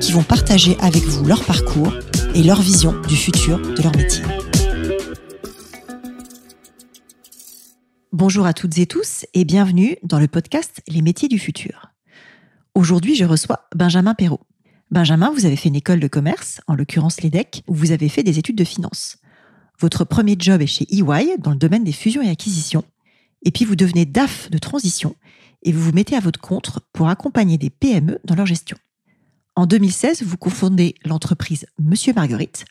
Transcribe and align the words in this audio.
qui 0.00 0.12
vont 0.12 0.22
partager 0.22 0.76
avec 0.80 1.02
vous 1.04 1.24
leur 1.24 1.44
parcours 1.44 1.92
et 2.34 2.42
leur 2.42 2.60
vision 2.60 3.00
du 3.02 3.16
futur 3.16 3.58
de 3.58 3.82
leur 3.82 3.96
métier. 3.96 4.22
Bonjour 8.12 8.46
à 8.46 8.52
toutes 8.52 8.78
et 8.78 8.86
tous 8.86 9.26
et 9.34 9.44
bienvenue 9.44 9.96
dans 10.02 10.18
le 10.18 10.28
podcast 10.28 10.82
Les 10.88 11.02
métiers 11.02 11.28
du 11.28 11.38
futur. 11.38 11.92
Aujourd'hui, 12.74 13.14
je 13.14 13.24
reçois 13.24 13.68
Benjamin 13.74 14.14
Perrault. 14.14 14.40
Benjamin, 14.90 15.30
vous 15.30 15.46
avez 15.46 15.56
fait 15.56 15.68
une 15.68 15.76
école 15.76 16.00
de 16.00 16.08
commerce, 16.08 16.60
en 16.66 16.74
l'occurrence 16.74 17.20
l'EDEC, 17.20 17.62
où 17.66 17.74
vous 17.74 17.92
avez 17.92 18.08
fait 18.08 18.22
des 18.22 18.38
études 18.38 18.56
de 18.56 18.64
finance. 18.64 19.18
Votre 19.80 20.04
premier 20.04 20.36
job 20.38 20.62
est 20.62 20.66
chez 20.66 20.86
EY 20.90 21.36
dans 21.38 21.50
le 21.50 21.56
domaine 21.56 21.84
des 21.84 21.92
fusions 21.92 22.22
et 22.22 22.30
acquisitions. 22.30 22.84
Et 23.42 23.50
puis 23.50 23.64
vous 23.64 23.76
devenez 23.76 24.06
DAF 24.06 24.50
de 24.50 24.58
transition 24.58 25.14
et 25.62 25.72
vous 25.72 25.82
vous 25.82 25.92
mettez 25.92 26.16
à 26.16 26.20
votre 26.20 26.40
compte 26.40 26.78
pour 26.92 27.08
accompagner 27.08 27.58
des 27.58 27.70
PME 27.70 28.20
dans 28.24 28.34
leur 28.34 28.46
gestion. 28.46 28.76
En 29.58 29.64
2016, 29.64 30.22
vous 30.22 30.36
confondez 30.36 30.94
l'entreprise 31.06 31.64
Monsieur 31.78 32.12
Marguerite. 32.12 32.66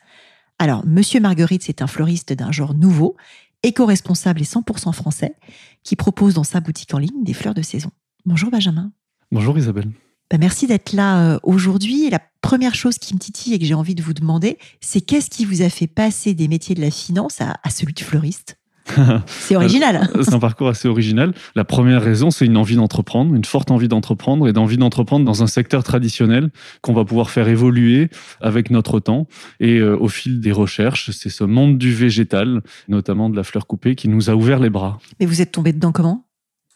Alors, 0.59 0.85
Monsieur 0.85 1.19
Marguerite, 1.19 1.63
c'est 1.63 1.81
un 1.81 1.87
fleuriste 1.87 2.31
d'un 2.31 2.51
genre 2.51 2.75
nouveau, 2.75 3.17
éco-responsable 3.63 4.41
et 4.41 4.45
100% 4.45 4.93
français, 4.93 5.35
qui 5.81 5.95
propose 5.95 6.35
dans 6.35 6.43
sa 6.43 6.59
boutique 6.59 6.93
en 6.93 6.99
ligne 6.99 7.23
des 7.23 7.33
fleurs 7.33 7.55
de 7.55 7.63
saison. 7.63 7.89
Bonjour 8.25 8.51
Benjamin. 8.51 8.91
Bonjour 9.31 9.57
Isabelle. 9.57 9.89
Ben, 10.29 10.39
merci 10.39 10.67
d'être 10.67 10.93
là 10.93 11.21
euh, 11.21 11.39
aujourd'hui. 11.41 12.07
La 12.11 12.21
première 12.41 12.75
chose 12.75 12.99
qui 12.99 13.15
me 13.15 13.19
titille 13.19 13.55
et 13.55 13.59
que 13.59 13.65
j'ai 13.65 13.73
envie 13.73 13.95
de 13.95 14.03
vous 14.03 14.13
demander, 14.13 14.59
c'est 14.79 15.01
qu'est-ce 15.01 15.31
qui 15.31 15.45
vous 15.45 15.63
a 15.63 15.69
fait 15.69 15.87
passer 15.87 16.35
des 16.35 16.47
métiers 16.47 16.75
de 16.75 16.81
la 16.81 16.91
finance 16.91 17.41
à, 17.41 17.55
à 17.63 17.71
celui 17.71 17.95
de 17.95 18.01
fleuriste? 18.01 18.59
c'est 19.27 19.55
original. 19.55 20.09
c'est 20.21 20.33
un 20.33 20.39
parcours 20.39 20.67
assez 20.67 20.87
original. 20.87 21.33
La 21.55 21.63
première 21.63 22.01
raison, 22.01 22.31
c'est 22.31 22.45
une 22.45 22.57
envie 22.57 22.75
d'entreprendre, 22.75 23.33
une 23.33 23.45
forte 23.45 23.71
envie 23.71 23.87
d'entreprendre 23.87 24.47
et 24.47 24.53
d'envie 24.53 24.77
d'entreprendre 24.77 25.25
dans 25.25 25.43
un 25.43 25.47
secteur 25.47 25.83
traditionnel 25.83 26.49
qu'on 26.81 26.93
va 26.93 27.05
pouvoir 27.05 27.29
faire 27.29 27.47
évoluer 27.47 28.09
avec 28.41 28.69
notre 28.69 28.99
temps. 28.99 29.27
Et 29.59 29.77
euh, 29.77 29.97
au 29.97 30.07
fil 30.07 30.39
des 30.39 30.51
recherches, 30.51 31.11
c'est 31.11 31.29
ce 31.29 31.43
monde 31.43 31.77
du 31.77 31.93
végétal, 31.93 32.61
notamment 32.87 33.29
de 33.29 33.35
la 33.35 33.43
fleur 33.43 33.67
coupée, 33.67 33.95
qui 33.95 34.07
nous 34.07 34.29
a 34.29 34.33
ouvert 34.33 34.59
les 34.59 34.69
bras. 34.69 34.99
Mais 35.19 35.25
vous 35.25 35.41
êtes 35.41 35.51
tombé 35.51 35.73
dedans 35.73 35.91
comment? 35.91 36.24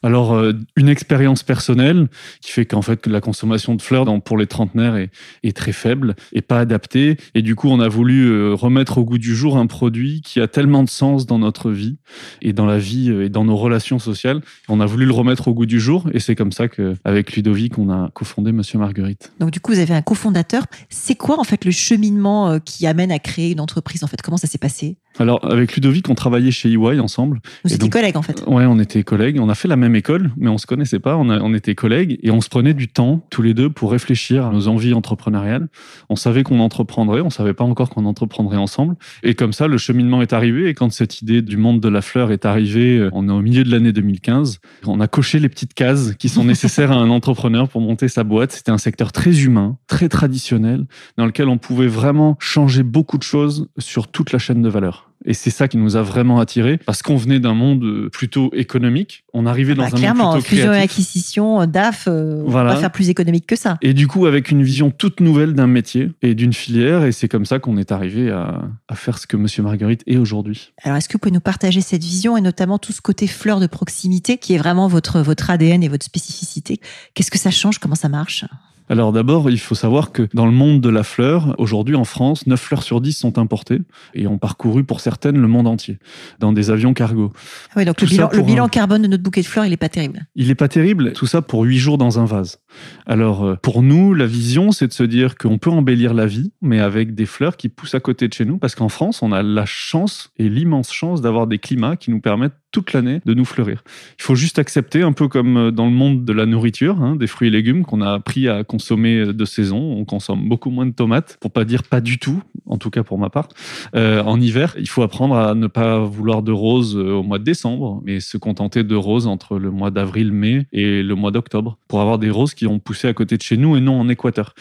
Alors, 0.01 0.33
euh, 0.33 0.53
une 0.77 0.87
expérience 0.87 1.43
personnelle 1.43 2.07
qui 2.41 2.51
fait 2.51 2.65
qu'en 2.65 2.81
fait, 2.81 3.05
la 3.05 3.19
consommation 3.19 3.75
de 3.75 3.81
fleurs 3.81 4.05
pour 4.23 4.37
les 4.37 4.47
trentenaires 4.47 4.95
est, 4.95 5.09
est, 5.43 5.55
très 5.55 5.73
faible 5.73 6.15
et 6.31 6.41
pas 6.41 6.59
adaptée. 6.59 7.17
Et 7.35 7.41
du 7.41 7.55
coup, 7.55 7.67
on 7.67 7.81
a 7.81 7.89
voulu 7.89 8.27
euh, 8.27 8.53
remettre 8.53 8.97
au 8.97 9.03
goût 9.03 9.17
du 9.17 9.35
jour 9.35 9.57
un 9.57 9.67
produit 9.67 10.21
qui 10.21 10.39
a 10.39 10.47
tellement 10.47 10.83
de 10.83 10.89
sens 10.89 11.25
dans 11.25 11.37
notre 11.37 11.71
vie 11.71 11.97
et 12.41 12.53
dans 12.53 12.65
la 12.65 12.77
vie 12.77 13.09
euh, 13.09 13.25
et 13.25 13.29
dans 13.29 13.43
nos 13.43 13.57
relations 13.57 13.99
sociales. 13.99 14.41
On 14.69 14.79
a 14.79 14.85
voulu 14.85 15.05
le 15.05 15.11
remettre 15.11 15.49
au 15.49 15.53
goût 15.53 15.65
du 15.65 15.81
jour 15.81 16.09
et 16.13 16.19
c'est 16.21 16.35
comme 16.35 16.53
ça 16.53 16.69
qu'avec 16.69 17.33
Ludovic, 17.33 17.77
on 17.77 17.89
a 17.89 18.09
cofondé 18.13 18.53
Monsieur 18.53 18.79
Marguerite. 18.79 19.33
Donc, 19.41 19.51
du 19.51 19.59
coup, 19.59 19.73
vous 19.73 19.79
avez 19.79 19.93
un 19.93 20.01
cofondateur. 20.01 20.63
C'est 20.89 21.15
quoi, 21.15 21.39
en 21.39 21.43
fait, 21.43 21.65
le 21.65 21.71
cheminement 21.71 22.59
qui 22.61 22.87
amène 22.87 23.11
à 23.11 23.19
créer 23.19 23.51
une 23.51 23.59
entreprise 23.59 24.05
En 24.05 24.07
fait, 24.07 24.21
comment 24.21 24.37
ça 24.37 24.47
s'est 24.47 24.57
passé? 24.57 24.95
Alors, 25.17 25.43
avec 25.43 25.75
Ludovic, 25.75 26.09
on 26.09 26.15
travaillait 26.15 26.51
chez 26.51 26.71
EY 26.71 26.99
ensemble. 26.99 27.41
Vous 27.65 27.73
étiez 27.73 27.89
collègues, 27.89 28.15
en 28.15 28.21
fait? 28.21 28.43
Ouais, 28.47 28.65
on 28.65 28.79
était 28.79 29.03
collègues. 29.03 29.39
On 29.41 29.49
a 29.49 29.55
fait 29.55 29.67
la 29.67 29.75
même 29.75 29.88
école, 29.95 30.31
mais 30.37 30.49
on 30.49 30.57
se 30.57 30.65
connaissait 30.65 30.99
pas. 30.99 31.17
On, 31.17 31.29
on, 31.29 31.53
était 31.53 31.75
collègues 31.75 32.19
et 32.23 32.31
on 32.31 32.41
se 32.41 32.49
prenait 32.49 32.73
du 32.73 32.87
temps, 32.87 33.25
tous 33.29 33.41
les 33.41 33.53
deux, 33.53 33.69
pour 33.69 33.91
réfléchir 33.91 34.45
à 34.45 34.51
nos 34.51 34.67
envies 34.67 34.93
entrepreneuriales. 34.93 35.67
On 36.09 36.15
savait 36.15 36.43
qu'on 36.43 36.59
entreprendrait, 36.59 37.21
on 37.21 37.29
savait 37.29 37.53
pas 37.53 37.63
encore 37.63 37.89
qu'on 37.89 38.05
entreprendrait 38.05 38.57
ensemble. 38.57 38.95
Et 39.23 39.33
comme 39.33 39.53
ça, 39.53 39.67
le 39.67 39.77
cheminement 39.77 40.21
est 40.21 40.33
arrivé. 40.33 40.69
Et 40.69 40.73
quand 40.73 40.91
cette 40.91 41.21
idée 41.21 41.41
du 41.41 41.57
monde 41.57 41.79
de 41.79 41.89
la 41.89 42.01
fleur 42.01 42.31
est 42.31 42.45
arrivée, 42.45 43.09
on 43.13 43.27
est 43.29 43.31
au 43.31 43.41
milieu 43.41 43.63
de 43.63 43.71
l'année 43.71 43.91
2015. 43.91 44.59
On 44.85 44.99
a 44.99 45.07
coché 45.07 45.39
les 45.39 45.49
petites 45.49 45.73
cases 45.73 46.13
qui 46.15 46.29
sont 46.29 46.43
nécessaires 46.43 46.91
à 46.91 46.95
un 46.95 47.09
entrepreneur 47.09 47.67
pour 47.67 47.81
monter 47.81 48.07
sa 48.07 48.23
boîte. 48.23 48.51
C'était 48.51 48.71
un 48.71 48.77
secteur 48.77 49.11
très 49.11 49.41
humain, 49.41 49.77
très 49.87 50.09
traditionnel, 50.09 50.85
dans 51.17 51.25
lequel 51.25 51.47
on 51.49 51.57
pouvait 51.57 51.87
vraiment 51.87 52.37
changer 52.39 52.83
beaucoup 52.83 53.17
de 53.17 53.23
choses 53.23 53.69
sur 53.77 54.07
toute 54.07 54.31
la 54.31 54.39
chaîne 54.39 54.61
de 54.61 54.69
valeur. 54.69 55.08
Et 55.25 55.33
c'est 55.33 55.49
ça 55.49 55.67
qui 55.67 55.77
nous 55.77 55.95
a 55.95 56.01
vraiment 56.01 56.39
attirés, 56.39 56.77
parce 56.77 57.01
qu'on 57.01 57.17
venait 57.17 57.39
d'un 57.39 57.53
monde 57.53 58.09
plutôt 58.11 58.51
économique. 58.53 59.25
On 59.33 59.45
arrivait 59.45 59.75
dans 59.75 59.83
bah, 59.83 59.89
un 59.91 59.97
clairement, 59.97 60.31
monde 60.31 60.33
plutôt 60.35 60.49
fusion 60.49 60.67
créatif. 60.67 60.81
et 60.81 60.83
acquisition, 60.83 61.65
DAF, 61.65 62.07
euh, 62.07 62.43
voilà. 62.45 62.71
on 62.71 62.73
va 62.75 62.79
faire 62.79 62.91
plus 62.91 63.09
économique 63.09 63.45
que 63.45 63.55
ça. 63.55 63.77
Et 63.81 63.93
du 63.93 64.07
coup, 64.07 64.25
avec 64.25 64.49
une 64.49 64.63
vision 64.63 64.91
toute 64.91 65.19
nouvelle 65.19 65.53
d'un 65.53 65.67
métier 65.67 66.11
et 66.21 66.35
d'une 66.35 66.53
filière, 66.53 67.03
et 67.03 67.11
c'est 67.11 67.27
comme 67.27 67.45
ça 67.45 67.59
qu'on 67.59 67.77
est 67.77 67.91
arrivé 67.91 68.31
à, 68.31 68.61
à, 68.87 68.95
faire 68.95 69.17
ce 69.17 69.27
que 69.27 69.35
Monsieur 69.35 69.61
Marguerite 69.61 70.03
est 70.07 70.17
aujourd'hui. 70.17 70.71
Alors, 70.83 70.97
est-ce 70.97 71.09
que 71.09 71.13
vous 71.13 71.19
pouvez 71.19 71.33
nous 71.33 71.41
partager 71.41 71.81
cette 71.81 72.03
vision 72.03 72.37
et 72.37 72.41
notamment 72.41 72.77
tout 72.77 72.93
ce 72.93 73.01
côté 73.01 73.27
fleur 73.27 73.59
de 73.59 73.67
proximité 73.67 74.37
qui 74.37 74.53
est 74.53 74.57
vraiment 74.57 74.87
votre, 74.87 75.19
votre 75.19 75.49
ADN 75.49 75.83
et 75.83 75.89
votre 75.89 76.05
spécificité? 76.05 76.79
Qu'est-ce 77.13 77.31
que 77.31 77.37
ça 77.37 77.51
change? 77.51 77.79
Comment 77.79 77.95
ça 77.95 78.09
marche? 78.09 78.45
Alors 78.89 79.13
d'abord, 79.13 79.49
il 79.49 79.59
faut 79.59 79.75
savoir 79.75 80.11
que 80.11 80.27
dans 80.33 80.45
le 80.45 80.51
monde 80.51 80.81
de 80.81 80.89
la 80.89 81.03
fleur, 81.03 81.55
aujourd'hui 81.59 81.95
en 81.95 82.03
France, 82.03 82.47
9 82.47 82.59
fleurs 82.59 82.83
sur 82.83 83.01
10 83.01 83.13
sont 83.13 83.37
importées 83.37 83.81
et 84.15 84.27
ont 84.27 84.37
parcouru 84.37 84.83
pour 84.83 84.99
certaines 84.99 85.37
le 85.37 85.47
monde 85.47 85.67
entier, 85.67 85.99
dans 86.39 86.51
des 86.51 86.71
avions 86.71 86.93
cargo. 86.93 87.31
Ah 87.69 87.73
oui, 87.77 87.85
donc 87.85 87.97
tout 87.97 88.05
le 88.05 88.09
bilan, 88.09 88.29
le 88.33 88.41
bilan 88.41 88.65
un... 88.65 88.69
carbone 88.69 89.03
de 89.03 89.07
notre 89.07 89.23
bouquet 89.23 89.41
de 89.41 89.45
fleurs, 89.45 89.65
il 89.65 89.69
n'est 89.69 89.77
pas 89.77 89.89
terrible. 89.89 90.25
Il 90.35 90.47
n'est 90.47 90.55
pas 90.55 90.67
terrible, 90.67 91.13
tout 91.13 91.27
ça 91.27 91.41
pour 91.41 91.63
8 91.63 91.77
jours 91.77 91.97
dans 91.97 92.19
un 92.19 92.25
vase. 92.25 92.59
Alors 93.05 93.57
pour 93.61 93.83
nous, 93.83 94.13
la 94.13 94.25
vision, 94.25 94.71
c'est 94.71 94.87
de 94.87 94.93
se 94.93 95.03
dire 95.03 95.35
qu'on 95.35 95.59
peut 95.59 95.69
embellir 95.69 96.13
la 96.13 96.25
vie, 96.25 96.51
mais 96.61 96.79
avec 96.79 97.13
des 97.13 97.25
fleurs 97.25 97.57
qui 97.57 97.69
poussent 97.69 97.95
à 97.95 97.99
côté 97.99 98.27
de 98.27 98.33
chez 98.33 98.45
nous, 98.45 98.57
parce 98.57 98.75
qu'en 98.75 98.89
France, 98.89 99.21
on 99.21 99.31
a 99.31 99.43
la 99.43 99.65
chance 99.65 100.31
et 100.37 100.49
l'immense 100.49 100.91
chance 100.91 101.21
d'avoir 101.21 101.47
des 101.47 101.59
climats 101.59 101.95
qui 101.95 102.11
nous 102.11 102.21
permettent 102.21 102.53
toute 102.71 102.93
l'année 102.93 103.21
de 103.25 103.33
nous 103.33 103.45
fleurir. 103.45 103.83
Il 104.19 104.23
faut 104.23 104.35
juste 104.35 104.59
accepter, 104.59 105.01
un 105.01 105.11
peu 105.11 105.27
comme 105.27 105.71
dans 105.71 105.85
le 105.85 105.91
monde 105.91 106.23
de 106.23 106.33
la 106.33 106.45
nourriture, 106.45 107.01
hein, 107.01 107.15
des 107.15 107.25
fruits 107.25 107.47
et 107.47 107.51
légumes 107.51 107.83
qu'on 107.83 108.01
a 108.01 108.13
appris 108.13 108.47
à 108.47 108.63
consommer 108.63 108.78
de 108.79 109.45
saison. 109.45 109.77
On 109.77 110.05
consomme 110.05 110.47
beaucoup 110.49 110.69
moins 110.69 110.85
de 110.85 110.91
tomates, 110.91 111.37
pour 111.39 111.51
pas 111.51 111.65
dire 111.65 111.83
pas 111.83 112.01
du 112.01 112.17
tout, 112.17 112.41
en 112.65 112.77
tout 112.77 112.89
cas 112.89 113.03
pour 113.03 113.17
ma 113.17 113.29
part. 113.29 113.47
Euh, 113.95 114.21
en 114.23 114.39
hiver, 114.39 114.75
il 114.77 114.89
faut 114.89 115.01
apprendre 115.01 115.35
à 115.35 115.55
ne 115.55 115.67
pas 115.67 115.99
vouloir 115.99 116.41
de 116.43 116.51
roses 116.51 116.95
au 116.95 117.23
mois 117.23 117.39
de 117.39 117.43
décembre, 117.43 118.01
mais 118.05 118.19
se 118.19 118.37
contenter 118.37 118.83
de 118.83 118.95
roses 118.95 119.27
entre 119.27 119.59
le 119.59 119.71
mois 119.71 119.91
d'avril, 119.91 120.31
mai 120.31 120.67
et 120.71 121.03
le 121.03 121.15
mois 121.15 121.31
d'octobre, 121.31 121.77
pour 121.87 122.01
avoir 122.01 122.19
des 122.19 122.29
roses 122.29 122.53
qui 122.53 122.67
ont 122.67 122.79
poussé 122.79 123.07
à 123.07 123.13
côté 123.13 123.37
de 123.37 123.41
chez 123.41 123.57
nous 123.57 123.75
et 123.75 123.81
non 123.81 123.99
en 123.99 124.09
Équateur. 124.09 124.53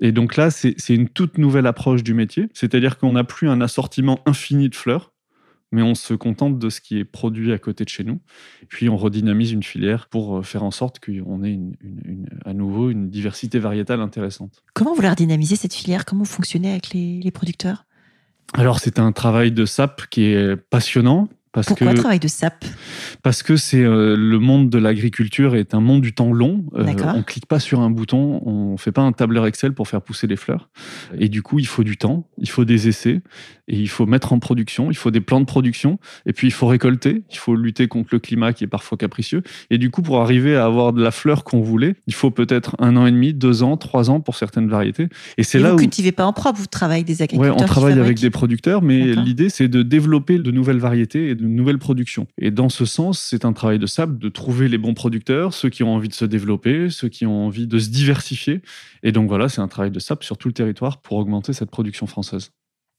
Et 0.00 0.12
donc 0.12 0.36
là, 0.36 0.50
c'est 0.50 0.74
une 0.88 1.08
toute 1.08 1.38
nouvelle 1.38 1.66
approche 1.66 2.02
du 2.02 2.14
métier, 2.14 2.48
c'est-à-dire 2.54 2.98
qu'on 2.98 3.12
n'a 3.12 3.24
plus 3.24 3.48
un 3.48 3.60
assortiment 3.60 4.20
infini 4.26 4.68
de 4.68 4.74
fleurs, 4.74 5.12
mais 5.72 5.82
on 5.82 5.94
se 5.94 6.14
contente 6.14 6.58
de 6.58 6.70
ce 6.70 6.80
qui 6.80 6.98
est 6.98 7.04
produit 7.04 7.52
à 7.52 7.58
côté 7.58 7.84
de 7.84 7.88
chez 7.88 8.04
nous. 8.04 8.20
Et 8.62 8.66
puis 8.66 8.88
on 8.88 8.96
redynamise 8.96 9.50
une 9.50 9.62
filière 9.62 10.08
pour 10.08 10.46
faire 10.46 10.62
en 10.62 10.70
sorte 10.70 11.00
qu'on 11.00 11.42
ait 11.42 11.52
une, 11.52 11.74
une, 11.80 12.00
une, 12.04 12.26
à 12.44 12.52
nouveau 12.54 12.90
une 12.90 13.10
diversité 13.10 13.58
variétale 13.58 14.00
intéressante. 14.00 14.62
Comment 14.74 14.94
vous 14.94 15.02
la 15.02 15.10
redynamisez 15.10 15.56
cette 15.56 15.74
filière? 15.74 16.04
Comment 16.04 16.22
vous 16.22 16.30
fonctionnez 16.30 16.70
avec 16.70 16.90
les, 16.90 17.20
les 17.20 17.30
producteurs? 17.30 17.86
Alors 18.54 18.80
c'est 18.80 18.98
un 18.98 19.12
travail 19.12 19.50
de 19.50 19.64
sape 19.64 20.06
qui 20.10 20.24
est 20.24 20.56
passionnant. 20.56 21.28
Parce 21.52 21.66
Pourquoi 21.66 21.92
que, 21.92 21.98
travail 21.98 22.18
de 22.18 22.28
sape 22.28 22.64
Parce 23.22 23.42
que 23.42 23.56
c'est 23.56 23.82
euh, 23.82 24.16
le 24.16 24.38
monde 24.38 24.70
de 24.70 24.78
l'agriculture 24.78 25.54
est 25.54 25.74
un 25.74 25.80
monde 25.80 26.00
du 26.00 26.14
temps 26.14 26.32
long. 26.32 26.64
Euh, 26.74 26.86
on 27.14 27.22
clique 27.22 27.44
pas 27.44 27.60
sur 27.60 27.80
un 27.80 27.90
bouton, 27.90 28.40
on 28.46 28.78
fait 28.78 28.92
pas 28.92 29.02
un 29.02 29.12
tableur 29.12 29.46
Excel 29.46 29.74
pour 29.74 29.86
faire 29.86 30.00
pousser 30.00 30.26
les 30.26 30.36
fleurs. 30.36 30.70
Et 31.18 31.28
du 31.28 31.42
coup, 31.42 31.58
il 31.58 31.66
faut 31.66 31.84
du 31.84 31.98
temps, 31.98 32.26
il 32.38 32.48
faut 32.48 32.64
des 32.64 32.88
essais, 32.88 33.20
et 33.68 33.76
il 33.76 33.88
faut 33.88 34.06
mettre 34.06 34.32
en 34.32 34.38
production, 34.38 34.90
il 34.90 34.96
faut 34.96 35.10
des 35.10 35.20
plans 35.20 35.40
de 35.40 35.44
production, 35.44 35.98
et 36.24 36.32
puis 36.32 36.46
il 36.46 36.52
faut 36.52 36.66
récolter, 36.66 37.22
il 37.30 37.36
faut 37.36 37.54
lutter 37.54 37.86
contre 37.86 38.08
le 38.12 38.18
climat 38.18 38.54
qui 38.54 38.64
est 38.64 38.68
parfois 38.68 38.96
capricieux. 38.96 39.42
Et 39.68 39.76
du 39.76 39.90
coup, 39.90 40.00
pour 40.00 40.22
arriver 40.22 40.56
à 40.56 40.64
avoir 40.64 40.94
de 40.94 41.02
la 41.02 41.10
fleur 41.10 41.44
qu'on 41.44 41.60
voulait, 41.60 41.96
il 42.06 42.14
faut 42.14 42.30
peut-être 42.30 42.76
un 42.78 42.96
an 42.96 43.06
et 43.06 43.12
demi, 43.12 43.34
deux 43.34 43.62
ans, 43.62 43.76
trois 43.76 44.08
ans 44.08 44.20
pour 44.20 44.36
certaines 44.36 44.68
variétés. 44.68 45.08
Et 45.36 45.42
c'est 45.42 45.58
là 45.58 45.68
vous 45.68 45.74
où 45.74 45.76
vous 45.76 45.82
cultivez 45.82 46.12
pas 46.12 46.24
en 46.24 46.32
propre, 46.32 46.58
vous 46.58 46.66
travaillez 46.66 47.04
des 47.04 47.20
agriculteurs. 47.20 47.56
Ouais, 47.56 47.62
on 47.62 47.66
travaille 47.66 47.98
avec 47.98 48.18
des 48.18 48.30
producteurs, 48.30 48.80
mais 48.80 49.14
l'idée 49.14 49.50
c'est 49.50 49.68
de 49.68 49.82
développer 49.82 50.38
de 50.38 50.50
nouvelles 50.50 50.78
variétés 50.78 51.28
et 51.28 51.34
de 51.34 51.41
nouvelles 51.48 51.78
productions. 51.78 52.26
Et 52.38 52.50
dans 52.50 52.68
ce 52.68 52.84
sens, 52.84 53.18
c'est 53.18 53.44
un 53.44 53.52
travail 53.52 53.78
de 53.78 53.86
sable 53.86 54.18
de 54.18 54.28
trouver 54.28 54.68
les 54.68 54.78
bons 54.78 54.94
producteurs, 54.94 55.54
ceux 55.54 55.68
qui 55.68 55.82
ont 55.82 55.94
envie 55.94 56.08
de 56.08 56.14
se 56.14 56.24
développer, 56.24 56.90
ceux 56.90 57.08
qui 57.08 57.26
ont 57.26 57.46
envie 57.46 57.66
de 57.66 57.78
se 57.78 57.90
diversifier. 57.90 58.62
Et 59.02 59.12
donc 59.12 59.28
voilà, 59.28 59.48
c'est 59.48 59.60
un 59.60 59.68
travail 59.68 59.90
de 59.90 59.98
sable 59.98 60.22
sur 60.22 60.38
tout 60.38 60.48
le 60.48 60.54
territoire 60.54 61.00
pour 61.00 61.18
augmenter 61.18 61.52
cette 61.52 61.70
production 61.70 62.06
française. 62.06 62.50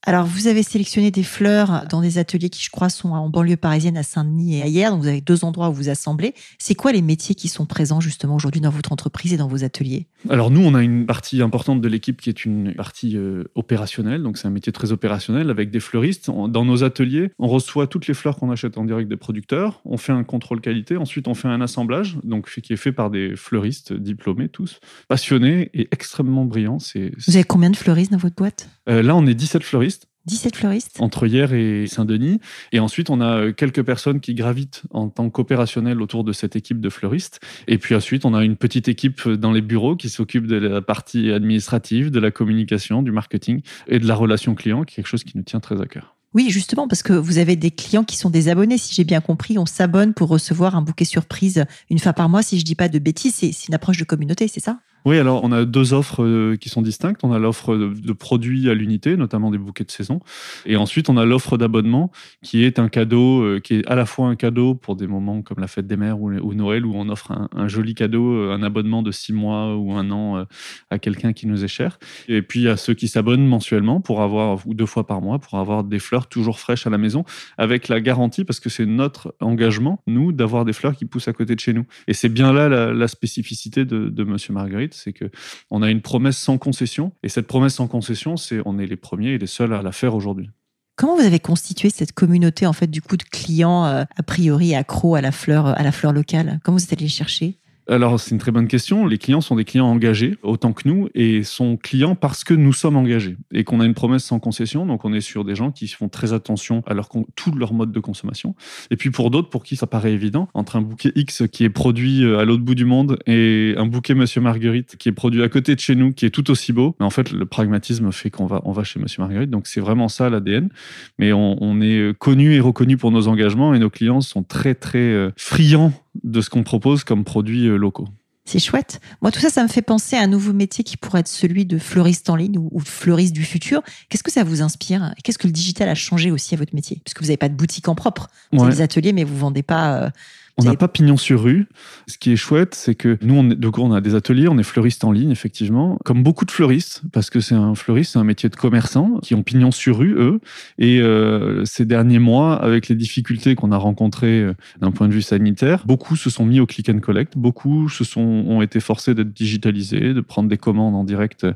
Alors, 0.06 0.26
vous 0.26 0.48
avez 0.48 0.62
sélectionné 0.62 1.10
des 1.10 1.22
fleurs 1.22 1.86
dans 1.88 2.02
des 2.02 2.18
ateliers 2.18 2.50
qui, 2.50 2.62
je 2.62 2.70
crois, 2.70 2.90
sont 2.90 3.10
en 3.10 3.30
banlieue 3.30 3.56
parisienne, 3.56 3.96
à 3.96 4.02
Saint-Denis 4.02 4.58
et 4.58 4.62
ailleurs. 4.62 4.92
Donc, 4.92 5.00
vous 5.00 5.08
avez 5.08 5.22
deux 5.22 5.44
endroits 5.44 5.70
où 5.70 5.72
vous 5.72 5.88
assemblez. 5.88 6.34
C'est 6.58 6.74
quoi 6.74 6.92
les 6.92 7.00
métiers 7.00 7.34
qui 7.34 7.48
sont 7.48 7.64
présents 7.64 8.00
justement 8.00 8.34
aujourd'hui 8.34 8.60
dans 8.60 8.70
votre 8.70 8.92
entreprise 8.92 9.32
et 9.32 9.36
dans 9.38 9.48
vos 9.48 9.64
ateliers? 9.64 10.06
Alors, 10.28 10.50
nous, 10.50 10.60
on 10.60 10.74
a 10.74 10.82
une 10.82 11.06
partie 11.06 11.40
importante 11.40 11.80
de 11.80 11.88
l'équipe 11.88 12.20
qui 12.20 12.28
est 12.28 12.44
une 12.44 12.74
partie 12.74 13.16
euh, 13.16 13.44
opérationnelle. 13.54 14.22
Donc, 14.22 14.36
c'est 14.36 14.46
un 14.46 14.50
métier 14.50 14.72
très 14.72 14.92
opérationnel 14.92 15.48
avec 15.48 15.70
des 15.70 15.80
fleuristes. 15.80 16.30
Dans 16.30 16.64
nos 16.64 16.84
ateliers, 16.84 17.30
on 17.38 17.48
reçoit 17.48 17.86
toutes 17.86 18.06
les 18.06 18.14
fleurs 18.14 18.36
qu'on 18.36 18.50
achète 18.50 18.76
en 18.76 18.84
direct 18.84 19.08
des 19.08 19.16
producteurs. 19.16 19.80
On 19.86 19.96
fait 19.96 20.12
un 20.12 20.24
contrôle 20.24 20.60
qualité. 20.60 20.98
Ensuite, 20.98 21.28
on 21.28 21.34
fait 21.34 21.48
un 21.48 21.62
assemblage, 21.62 22.18
donc 22.24 22.50
qui 22.60 22.72
est 22.72 22.76
fait 22.76 22.92
par 22.92 23.10
des 23.10 23.36
fleuristes 23.36 23.92
diplômés 23.92 24.48
tous, 24.48 24.80
passionnés 25.08 25.70
et 25.74 25.88
extrêmement 25.92 26.44
brillants. 26.44 26.78
Vous 26.94 27.34
avez 27.34 27.44
combien 27.44 27.70
de 27.70 27.76
fleuristes 27.76 28.12
dans 28.12 28.18
votre 28.18 28.36
boîte? 28.36 28.68
Euh, 28.88 29.02
Là, 29.02 29.16
on 29.16 29.26
est 29.26 29.34
17 29.34 29.62
fleuristes. 29.62 29.93
17 30.26 30.56
fleuristes 30.56 30.96
Entre 31.00 31.26
hier 31.26 31.52
et 31.52 31.86
Saint-Denis. 31.86 32.40
Et 32.72 32.80
ensuite, 32.80 33.10
on 33.10 33.20
a 33.20 33.38
euh, 33.38 33.52
quelques 33.52 33.82
personnes 33.82 34.20
qui 34.20 34.34
gravitent 34.34 34.82
en 34.90 35.08
tant 35.08 35.28
qu'opérationnels 35.30 36.00
autour 36.00 36.24
de 36.24 36.32
cette 36.32 36.56
équipe 36.56 36.80
de 36.80 36.88
fleuristes. 36.88 37.40
Et 37.68 37.78
puis 37.78 37.94
ensuite, 37.94 38.24
on 38.24 38.34
a 38.34 38.44
une 38.44 38.56
petite 38.56 38.88
équipe 38.88 39.28
dans 39.28 39.52
les 39.52 39.62
bureaux 39.62 39.96
qui 39.96 40.08
s'occupe 40.08 40.46
de 40.46 40.56
la 40.56 40.80
partie 40.80 41.30
administrative, 41.30 42.10
de 42.10 42.20
la 42.20 42.30
communication, 42.30 43.02
du 43.02 43.12
marketing 43.12 43.60
et 43.88 43.98
de 43.98 44.06
la 44.06 44.14
relation 44.14 44.54
client, 44.54 44.84
qui 44.84 44.94
est 44.94 44.96
quelque 44.96 45.08
chose 45.08 45.24
qui 45.24 45.36
nous 45.36 45.44
tient 45.44 45.60
très 45.60 45.80
à 45.80 45.86
cœur. 45.86 46.14
Oui, 46.34 46.50
justement, 46.50 46.88
parce 46.88 47.04
que 47.04 47.12
vous 47.12 47.38
avez 47.38 47.54
des 47.54 47.70
clients 47.70 48.02
qui 48.02 48.16
sont 48.16 48.28
des 48.28 48.48
abonnés. 48.48 48.76
Si 48.76 48.92
j'ai 48.92 49.04
bien 49.04 49.20
compris, 49.20 49.56
on 49.56 49.66
s'abonne 49.66 50.14
pour 50.14 50.28
recevoir 50.28 50.74
un 50.74 50.82
bouquet 50.82 51.04
surprise 51.04 51.64
une 51.90 52.00
fois 52.00 52.12
par 52.12 52.28
mois. 52.28 52.42
Si 52.42 52.58
je 52.58 52.64
dis 52.64 52.74
pas 52.74 52.88
de 52.88 52.98
bêtises, 52.98 53.34
c'est 53.36 53.68
une 53.68 53.74
approche 53.74 53.98
de 53.98 54.04
communauté, 54.04 54.48
c'est 54.48 54.60
ça? 54.60 54.80
Oui, 55.06 55.18
alors 55.18 55.44
on 55.44 55.52
a 55.52 55.66
deux 55.66 55.92
offres 55.92 56.24
euh, 56.24 56.56
qui 56.56 56.70
sont 56.70 56.80
distinctes. 56.80 57.20
On 57.24 57.32
a 57.32 57.38
l'offre 57.38 57.76
de, 57.76 58.12
produits 58.14 58.70
à 58.70 58.74
l'unité, 58.74 59.18
notamment 59.18 59.50
des 59.50 59.58
bouquets 59.58 59.84
de 59.84 59.90
saison. 59.90 60.20
Et 60.64 60.76
ensuite, 60.76 61.10
on 61.10 61.18
a 61.18 61.26
l'offre 61.26 61.58
d'abonnement 61.58 62.10
qui 62.42 62.64
est 62.64 62.78
un 62.78 62.88
cadeau, 62.88 63.42
euh, 63.42 63.60
qui 63.60 63.74
est 63.74 63.86
à 63.86 63.96
la 63.96 64.06
fois 64.06 64.28
un 64.28 64.36
cadeau 64.36 64.74
pour 64.74 64.96
des 64.96 65.06
moments 65.06 65.42
comme 65.42 65.60
la 65.60 65.66
fête 65.66 65.86
des 65.86 65.98
mères 65.98 66.20
ou, 66.20 66.54
Noël, 66.54 66.86
où 66.86 66.94
on 66.94 67.10
offre 67.10 67.32
un, 67.52 67.68
joli 67.68 67.94
cadeau, 67.94 68.32
euh, 68.32 68.54
un 68.54 68.62
abonnement 68.62 69.02
de 69.02 69.10
six 69.10 69.34
mois 69.34 69.76
ou 69.76 69.92
un 69.92 70.10
an 70.10 70.46
à 70.90 70.98
quelqu'un 70.98 71.34
qui 71.34 71.46
nous 71.46 71.64
est 71.64 71.68
cher. 71.68 71.98
Et 72.28 72.40
puis, 72.40 72.66
à 72.68 72.78
ceux 72.78 72.94
qui 72.94 73.08
s'abonnent 73.08 73.46
mensuellement 73.46 74.00
pour 74.00 74.22
avoir, 74.22 74.66
ou 74.66 74.72
deux 74.72 74.86
fois 74.86 75.06
par 75.06 75.20
mois, 75.20 75.38
pour 75.38 75.58
avoir 75.58 75.84
des 75.84 75.98
fleurs 75.98 76.28
toujours 76.28 76.58
fraîches 76.58 76.86
à 76.86 76.90
la 76.90 76.98
maison, 76.98 77.24
avec 77.58 77.88
la 77.88 78.00
garantie, 78.00 78.44
parce 78.44 78.58
que 78.58 78.70
c'est 78.70 78.86
notre 78.86 79.34
engagement, 79.40 80.02
nous, 80.06 80.32
d'avoir 80.32 80.64
des 80.64 80.72
fleurs 80.72 80.96
qui 80.96 81.04
poussent 81.04 81.28
à 81.28 81.34
côté 81.34 81.54
de 81.54 81.60
chez 81.60 81.74
nous. 81.74 81.84
Et 82.08 82.14
c'est 82.14 82.30
bien 82.30 82.54
là 82.54 82.68
la, 82.94 83.08
spécificité 83.08 83.84
de, 83.84 84.08
de 84.08 84.24
Monsieur 84.24 84.54
Marguerite 84.54 84.93
c'est 84.94 85.12
que 85.12 85.30
on 85.70 85.82
a 85.82 85.90
une 85.90 86.02
promesse 86.02 86.38
sans 86.38 86.58
concession. 86.58 87.12
Et 87.22 87.28
cette 87.28 87.46
promesse 87.46 87.74
sans 87.74 87.88
concession, 87.88 88.36
c'est 88.36 88.60
on 88.64 88.78
est 88.78 88.86
les 88.86 88.96
premiers 88.96 89.30
et 89.30 89.38
les 89.38 89.46
seuls 89.46 89.72
à 89.72 89.82
la 89.82 89.92
faire 89.92 90.14
aujourd'hui. 90.14 90.50
Comment 90.96 91.16
vous 91.16 91.24
avez 91.24 91.40
constitué 91.40 91.90
cette 91.90 92.12
communauté 92.12 92.66
en 92.66 92.72
fait 92.72 92.86
du 92.86 93.02
coup 93.02 93.16
de 93.16 93.24
clients 93.24 93.84
euh, 93.86 94.04
a 94.16 94.22
priori 94.22 94.74
accros 94.74 95.16
à 95.16 95.20
la 95.20 95.32
fleur 95.32 95.66
à 95.66 95.82
la 95.82 95.92
fleur 95.92 96.12
locale? 96.12 96.60
Comment 96.62 96.76
vous 96.78 96.84
êtes 96.84 96.92
allé 96.92 97.02
les 97.02 97.08
chercher? 97.08 97.58
Alors, 97.86 98.18
c'est 98.18 98.30
une 98.30 98.38
très 98.38 98.50
bonne 98.50 98.66
question. 98.66 99.06
Les 99.06 99.18
clients 99.18 99.42
sont 99.42 99.56
des 99.56 99.64
clients 99.64 99.86
engagés, 99.86 100.36
autant 100.42 100.72
que 100.72 100.88
nous, 100.88 101.08
et 101.14 101.42
sont 101.42 101.76
clients 101.76 102.14
parce 102.14 102.42
que 102.42 102.54
nous 102.54 102.72
sommes 102.72 102.96
engagés 102.96 103.36
et 103.52 103.64
qu'on 103.64 103.80
a 103.80 103.84
une 103.84 103.92
promesse 103.92 104.24
sans 104.24 104.40
concession. 104.40 104.86
Donc, 104.86 105.04
on 105.04 105.12
est 105.12 105.20
sur 105.20 105.44
des 105.44 105.54
gens 105.54 105.70
qui 105.70 105.86
font 105.88 106.08
très 106.08 106.32
attention 106.32 106.82
à 106.86 106.94
leur, 106.94 107.10
tout 107.36 107.52
leur 107.52 107.74
mode 107.74 107.92
de 107.92 108.00
consommation. 108.00 108.54
Et 108.90 108.96
puis, 108.96 109.10
pour 109.10 109.30
d'autres, 109.30 109.50
pour 109.50 109.64
qui 109.64 109.76
ça 109.76 109.86
paraît 109.86 110.12
évident, 110.12 110.48
entre 110.54 110.76
un 110.76 110.80
bouquet 110.80 111.12
X 111.14 111.42
qui 111.52 111.64
est 111.64 111.70
produit 111.70 112.24
euh, 112.24 112.38
à 112.38 112.46
l'autre 112.46 112.62
bout 112.62 112.74
du 112.74 112.86
monde 112.86 113.18
et 113.26 113.74
un 113.76 113.86
bouquet 113.86 114.14
Monsieur 114.14 114.40
Marguerite 114.40 114.96
qui 114.96 115.10
est 115.10 115.12
produit 115.12 115.42
à 115.42 115.48
côté 115.50 115.74
de 115.74 115.80
chez 115.80 115.94
nous, 115.94 116.12
qui 116.12 116.24
est 116.24 116.30
tout 116.30 116.50
aussi 116.50 116.72
beau. 116.72 116.96
Mais 117.00 117.06
en 117.06 117.10
fait, 117.10 117.32
le 117.32 117.44
pragmatisme 117.44 118.10
fait 118.12 118.30
qu'on 118.30 118.46
va, 118.46 118.62
on 118.64 118.72
va 118.72 118.84
chez 118.84 118.98
Monsieur 118.98 119.20
Marguerite. 119.20 119.50
Donc, 119.50 119.66
c'est 119.66 119.80
vraiment 119.80 120.08
ça 120.08 120.30
l'ADN. 120.30 120.70
Mais 121.18 121.32
on, 121.34 121.80
est 121.80 122.16
connu 122.18 122.54
et 122.54 122.60
reconnu 122.60 122.96
pour 122.96 123.10
nos 123.10 123.28
engagements 123.28 123.74
et 123.74 123.78
nos 123.78 123.90
clients 123.90 124.20
sont 124.20 124.42
très, 124.42 124.74
très 124.74 124.98
euh, 124.98 125.30
friands 125.36 125.92
de 126.22 126.40
ce 126.40 126.50
qu'on 126.50 126.62
propose 126.62 127.04
comme 127.04 127.24
produits 127.24 127.66
euh, 127.66 127.76
locaux. 127.76 128.08
C'est 128.46 128.58
chouette. 128.58 129.00
Moi, 129.22 129.30
tout 129.30 129.40
ça, 129.40 129.48
ça 129.48 129.62
me 129.62 129.68
fait 129.68 129.80
penser 129.80 130.16
à 130.16 130.20
un 130.20 130.26
nouveau 130.26 130.52
métier 130.52 130.84
qui 130.84 130.98
pourrait 130.98 131.20
être 131.20 131.28
celui 131.28 131.64
de 131.64 131.78
fleuriste 131.78 132.28
en 132.28 132.36
ligne 132.36 132.58
ou, 132.58 132.78
fleuriste 132.80 133.32
du 133.32 133.42
futur. 133.42 133.82
Qu'est-ce 134.10 134.22
que 134.22 134.30
ça 134.30 134.44
vous 134.44 134.60
inspire? 134.60 135.14
Qu'est-ce 135.24 135.38
que 135.38 135.46
le 135.46 135.52
digital 135.52 135.88
a 135.88 135.94
changé 135.94 136.30
aussi 136.30 136.54
à 136.54 136.58
votre 136.58 136.74
métier? 136.74 137.00
Puisque 137.02 137.20
vous 137.20 137.28
n'avez 137.28 137.38
pas 137.38 137.48
de 137.48 137.54
boutique 137.54 137.88
en 137.88 137.94
propre. 137.94 138.28
Vous 138.52 138.62
avez 138.62 138.74
des 138.74 138.80
ateliers, 138.82 139.14
mais 139.14 139.24
vous 139.24 139.36
vendez 139.36 139.62
pas 139.62 139.96
euh, 139.96 140.10
on 140.56 140.62
n'a 140.62 140.76
pas 140.76 140.86
pignon 140.86 141.16
sur 141.16 141.42
rue. 141.42 141.66
Ce 142.06 142.16
qui 142.16 142.32
est 142.32 142.36
chouette, 142.36 142.74
c'est 142.76 142.94
que 142.94 143.18
nous, 143.22 143.34
on, 143.34 143.50
est, 143.50 143.56
de 143.56 143.70
on 143.78 143.92
a 143.92 144.00
des 144.00 144.14
ateliers, 144.14 144.46
on 144.46 144.56
est 144.56 144.62
fleuriste 144.64 145.02
en 145.02 145.10
ligne, 145.10 145.30
effectivement, 145.30 145.98
comme 146.04 146.22
beaucoup 146.22 146.44
de 146.44 146.50
fleuristes, 146.52 147.02
parce 147.12 147.28
que 147.28 147.40
c'est 147.40 147.56
un 147.56 147.74
fleuriste, 147.74 148.12
c'est 148.12 148.20
un 148.20 148.24
métier 148.24 148.48
de 148.48 148.54
commerçant, 148.54 149.18
qui 149.22 149.34
ont 149.34 149.42
pignon 149.42 149.72
sur 149.72 149.98
rue, 149.98 150.14
eux. 150.16 150.40
Et 150.78 151.00
euh, 151.00 151.64
ces 151.64 151.84
derniers 151.84 152.20
mois, 152.20 152.54
avec 152.54 152.88
les 152.88 152.94
difficultés 152.94 153.56
qu'on 153.56 153.72
a 153.72 153.76
rencontrées 153.76 154.42
euh, 154.42 154.54
d'un 154.80 154.92
point 154.92 155.08
de 155.08 155.12
vue 155.12 155.22
sanitaire, 155.22 155.82
beaucoup 155.86 156.14
se 156.14 156.30
sont 156.30 156.46
mis 156.46 156.60
au 156.60 156.66
click 156.66 156.88
and 156.88 157.00
collect, 157.00 157.36
beaucoup 157.36 157.88
se 157.88 158.04
sont, 158.04 158.20
ont 158.20 158.62
été 158.62 158.78
forcés 158.78 159.14
d'être 159.14 159.32
digitalisés, 159.32 160.14
de 160.14 160.20
prendre 160.20 160.48
des 160.48 160.58
commandes 160.58 160.94
en 160.94 161.02
direct, 161.02 161.46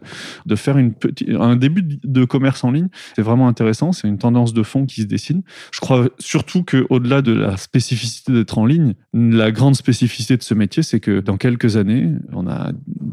de 0.47 0.56
faire 0.56 0.77
une 0.77 0.93
petite, 0.93 1.29
un 1.31 1.55
début 1.55 1.83
de 1.83 2.25
commerce 2.25 2.65
en 2.65 2.73
ligne. 2.73 2.89
C'est 3.15 3.23
vraiment 3.23 3.47
intéressant, 3.47 3.93
c'est 3.93 4.09
une 4.09 4.19
tendance 4.19 4.53
de 4.53 4.62
fond 4.65 4.87
qui 4.87 5.03
se 5.03 5.06
dessine. 5.06 5.43
Je 5.73 5.81
crois 5.81 6.09
surtout 6.19 6.65
qu'au-delà 6.65 7.23
de 7.23 7.33
la 7.33 7.56
spécificité 7.56 8.33
d'être 8.33 8.59
en 8.59 8.67
ligne, 8.67 8.88
la 9.12 9.50
grande 9.50 9.75
spécificité 9.75 10.37
de 10.37 10.43
ce 10.43 10.55
métier, 10.55 10.82
c'est 10.82 11.00
que 11.00 11.20
dans 11.20 11.37
quelques 11.37 11.76
années, 11.76 12.12
on 12.32 12.46
a 12.46 12.73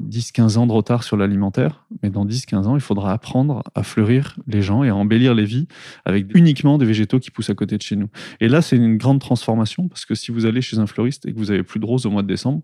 10-15 0.10 0.57
ans 0.57 0.68
de 0.68 0.72
retard 0.72 1.04
sur 1.04 1.18
l'alimentaire, 1.18 1.86
mais 2.04 2.10
dans 2.10 2.25
10-15 2.25 2.66
ans, 2.66 2.75
il 2.75 2.81
faudra 2.81 3.12
apprendre 3.12 3.63
à 3.74 3.83
fleurir 3.83 4.38
les 4.48 4.62
gens 4.62 4.83
et 4.83 4.89
à 4.89 4.95
embellir 4.95 5.33
les 5.33 5.45
vies 5.45 5.68
avec 6.06 6.27
uniquement 6.36 6.77
des 6.77 6.86
végétaux 6.86 7.19
qui 7.19 7.31
poussent 7.31 7.50
à 7.50 7.56
côté 7.56 7.77
de 7.77 7.81
chez 7.81 7.95
nous. 7.95 8.07
Et 8.39 8.48
là, 8.48 8.62
c'est 8.62 8.75
une 8.75 8.98
grande 8.98 9.19
transformation 9.19 9.88
parce 9.88 10.06
que 10.06 10.16
si 10.16 10.31
vous 10.31 10.45
allez 10.45 10.62
chez 10.62 10.80
un 10.80 10.88
fleuriste 10.88 11.25
et 11.25 11.33
que 11.33 11.38
vous 11.38 11.51
avez 11.51 11.63
plus 11.63 11.80
de 11.80 11.86
roses 11.86 12.06
au 12.06 12.10
mois 12.10 12.21
de 12.21 12.28
décembre, 12.28 12.62